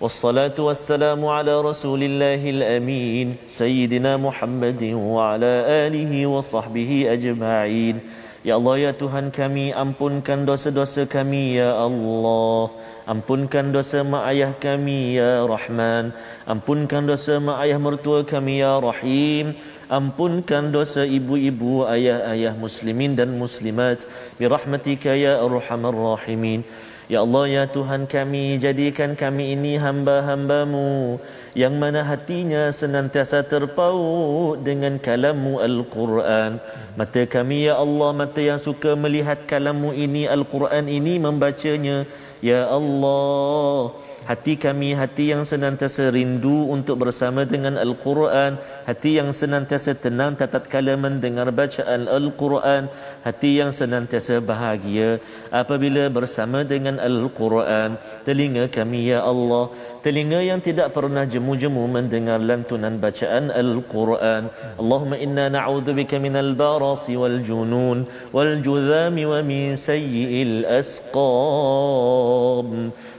والصلاة 0.00 0.52
والسلام 0.58 1.24
على 1.26 1.56
رسول 1.64 2.02
الله 2.04 2.42
الأمين 2.56 3.36
سيدنا 3.48 4.16
محمد 4.20 4.82
وعلى 4.92 5.52
آله 5.88 6.12
وصحبه 6.28 7.06
أجمعين 7.16 7.96
يا 8.44 8.54
الله 8.60 8.74
يا 8.78 8.90
تهان 8.92 9.32
كمي 9.32 9.72
أمبنكن 9.72 10.40
دوس 10.44 10.68
دوس 10.76 11.00
كمي 11.08 11.56
يا 11.56 11.72
الله 11.86 12.70
Ampunkan 13.06 13.70
dosa 13.70 14.02
mak 14.02 14.26
ayah 14.34 14.50
kami 14.58 15.14
ya 15.14 15.46
Rahman 15.46 16.10
Ampunkan 16.42 17.06
dosa 17.06 17.38
mak 17.38 17.62
ayah 17.62 17.78
mertua 17.78 18.26
kami 18.26 18.66
ya 18.66 18.82
Rahim 18.82 19.54
Ampunkan 19.86 20.74
dosa 20.74 21.06
ibu-ibu 21.06 21.86
ayah-ayah 21.86 22.58
muslimin 22.58 23.14
dan 23.14 23.30
muslimat 23.38 24.02
Bi 24.42 24.50
rahmatika 24.50 25.14
ya 25.14 25.38
arhamar 25.38 25.94
rahimin 26.18 26.66
Ya 27.12 27.22
Allah, 27.22 27.44
Ya 27.54 27.64
Tuhan 27.70 28.10
kami, 28.10 28.58
jadikan 28.58 29.14
kami 29.14 29.54
ini 29.54 29.78
hamba-hambamu 29.78 31.22
yang 31.54 31.78
mana 31.78 32.02
hatinya 32.02 32.74
senantiasa 32.74 33.46
terpaut 33.46 34.58
dengan 34.66 34.98
kalamu 34.98 35.62
Al-Quran. 35.62 36.58
Mata 36.98 37.22
kami, 37.30 37.70
Ya 37.70 37.78
Allah, 37.78 38.10
mata 38.10 38.42
yang 38.42 38.58
suka 38.58 38.98
melihat 38.98 39.38
kalamu 39.46 39.94
ini, 39.94 40.26
Al-Quran 40.26 40.90
ini, 40.90 41.22
membacanya. 41.22 42.02
Ya 42.42 42.66
Allah, 42.66 43.94
hati 44.28 44.58
kami 44.64 44.88
hati 45.00 45.24
yang 45.32 45.42
senantiasa 45.50 46.04
rindu 46.14 46.56
untuk 46.76 46.96
bersama 47.06 47.40
dengan 47.52 47.74
Al-Quran 47.78 48.52
hati 48.82 49.10
yang 49.22 49.30
senantiasa 49.30 49.92
tenang 50.04 50.32
kalaman 50.66 51.12
mendengar 51.22 51.46
bacaan 51.60 52.02
Al-Quran 52.18 52.82
hati 53.26 53.50
yang 53.62 53.70
senantiasa 53.78 54.34
bahagia 54.50 55.08
apabila 55.54 56.04
bersama 56.16 56.58
dengan 56.72 56.96
Al-Quran 57.08 57.90
telinga 58.26 58.64
kami 58.76 59.00
ya 59.14 59.20
Allah 59.22 59.64
telinga 60.02 60.40
yang 60.42 60.58
tidak 60.68 60.88
pernah 60.98 61.22
jemu-jemu 61.34 61.82
mendengar 61.96 62.38
lantunan 62.50 62.94
bacaan 62.98 63.44
Al-Quran 63.62 64.42
Allahumma 64.82 65.16
inna 65.22 65.44
na'udzubika 65.54 66.16
minal 66.26 66.52
barasi 66.58 67.14
wal 67.14 67.38
junun 67.48 67.98
wal 68.34 68.54
judhami 68.66 69.22
wa 69.32 69.38
min 69.50 69.78
sayyi'il 69.86 70.66
asqam 70.66 72.70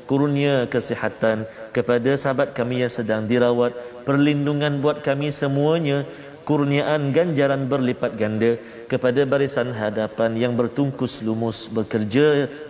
kurnia 0.07 0.65
kesihatan 0.71 1.43
kepada 1.75 2.15
sahabat 2.15 2.55
kami 2.55 2.81
yang 2.81 2.89
sedang 2.89 3.27
dirawat 3.27 3.75
perlindungan 4.07 4.79
buat 4.79 5.03
kami 5.03 5.29
semuanya 5.35 6.07
kurniaan 6.47 7.11
ganjaran 7.11 7.67
berlipat 7.67 8.15
ganda 8.15 8.55
kepada 8.91 9.21
barisan 9.31 9.69
hadapan 9.79 10.31
yang 10.41 10.53
bertungkus 10.59 11.13
lumus 11.27 11.59
bekerja 11.77 12.27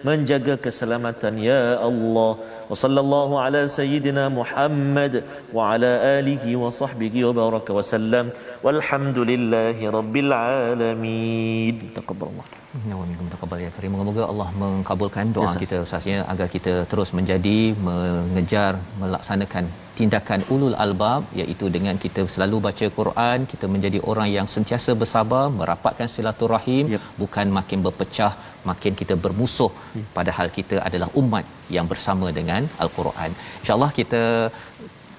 menjaga 0.07 0.53
keselamatan 0.65 1.33
ya 1.49 1.59
Allah 1.89 2.29
wa 2.69 2.77
sallallahu 2.83 3.33
ala 3.43 3.61
sayyidina 3.77 4.23
Muhammad 4.39 5.13
wa 5.57 5.61
ala 5.73 5.91
alihi 6.17 6.53
wa 6.63 6.71
sahbihi 6.79 7.21
wa 7.27 7.33
baraka 7.41 7.71
wa 7.79 7.83
sallam 7.93 8.29
walhamdulillahi 8.67 9.85
rabbil 9.99 10.33
alamin 10.69 11.77
taqabbalallahu 11.99 12.53
Ya, 13.65 13.69
terima 13.75 13.95
semoga 14.01 14.23
Allah 14.31 14.45
mengkabulkan 14.63 15.29
doa 15.35 15.45
yes, 15.47 15.55
kita 15.61 15.75
usahanya 15.85 16.19
agar 16.33 16.47
kita 16.55 16.73
terus 16.91 17.09
menjadi 17.17 17.55
mengejar 17.87 18.71
melaksanakan 19.01 19.65
tindakan 19.99 20.41
ulul 20.53 20.75
albab 20.85 21.21
iaitu 21.41 21.65
dengan 21.75 21.95
kita 22.03 22.21
selalu 22.33 22.57
baca 22.65 22.87
Quran 22.97 23.37
kita 23.51 23.65
menjadi 23.73 23.99
orang 24.11 24.27
yang 24.37 24.47
sentiasa 24.55 24.91
bersabar 25.01 25.43
merapatkan 25.59 26.09
silaturahim 26.15 26.85
yep. 26.93 27.03
bukan 27.21 27.47
makin 27.59 27.79
berpecah 27.87 28.33
makin 28.71 28.93
kita 29.01 29.15
bermusuh 29.25 29.71
padahal 30.17 30.47
kita 30.59 30.77
adalah 30.89 31.09
umat 31.21 31.45
yang 31.77 31.87
bersama 31.93 32.29
dengan 32.39 32.61
al-Quran 32.85 33.31
Insya 33.61 33.75
Allah 33.77 33.91
kita 33.99 34.21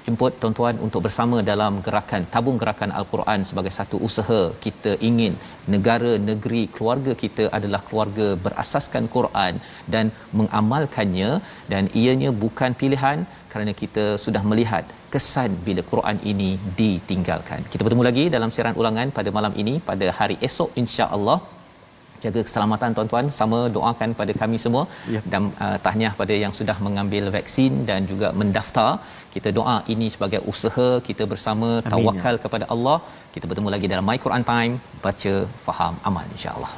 jemput 0.08 0.32
tuan-tuan 0.42 0.76
untuk 0.86 1.00
bersama 1.06 1.36
dalam 1.50 1.72
gerakan 1.86 2.22
tabung 2.34 2.58
gerakan 2.62 2.90
al-Quran 2.98 3.40
sebagai 3.48 3.72
satu 3.78 3.96
usaha 4.08 4.38
kita 4.64 4.92
ingin 5.08 5.32
negara 5.74 6.12
negeri 6.30 6.62
keluarga 6.74 7.12
kita 7.24 7.44
adalah 7.58 7.80
keluarga 7.88 8.28
berasaskan 8.46 9.04
Quran 9.16 9.54
dan 9.94 10.06
mengamalkannya 10.40 11.32
dan 11.74 11.84
ianya 12.02 12.30
bukan 12.44 12.72
pilihan 12.84 13.20
kerana 13.54 13.74
kita 13.82 14.06
sudah 14.24 14.42
melihat 14.52 14.86
kesan 15.14 15.50
bila 15.68 15.82
Quran 15.92 16.16
ini 16.32 16.50
ditinggalkan. 16.80 17.60
Kita 17.74 17.80
bertemu 17.84 18.04
lagi 18.10 18.24
dalam 18.36 18.50
siaran 18.56 18.80
ulangan 18.82 19.12
pada 19.18 19.30
malam 19.38 19.54
ini 19.64 19.76
pada 19.92 20.08
hari 20.20 20.36
esok 20.50 20.70
insya-Allah. 20.84 21.38
Jaga 22.24 22.40
keselamatan 22.46 22.92
tuan-tuan 22.96 23.26
sama 23.38 23.58
doakan 23.76 24.12
pada 24.20 24.32
kami 24.40 24.56
semua 24.64 24.80
ya. 25.14 25.20
dan 25.32 25.42
uh, 25.64 25.76
tahniah 25.84 26.14
pada 26.20 26.34
yang 26.44 26.54
sudah 26.60 26.74
mengambil 26.86 27.26
vaksin 27.36 27.72
dan 27.90 28.00
juga 28.12 28.28
mendaftar 28.40 28.90
kita 29.36 29.48
doa 29.58 29.76
ini 29.94 30.06
sebagai 30.14 30.40
usaha 30.52 30.88
kita 31.08 31.24
bersama 31.34 31.70
ya. 31.82 31.86
tawakal 31.94 32.36
kepada 32.44 32.66
Allah 32.74 32.98
kita 33.36 33.44
bertemu 33.50 33.70
lagi 33.76 33.92
dalam 33.94 34.06
my 34.10 34.18
Quran 34.26 34.44
time 34.52 34.74
baca 35.06 35.34
faham 35.68 35.96
amal 36.10 36.28
insyaallah 36.38 36.72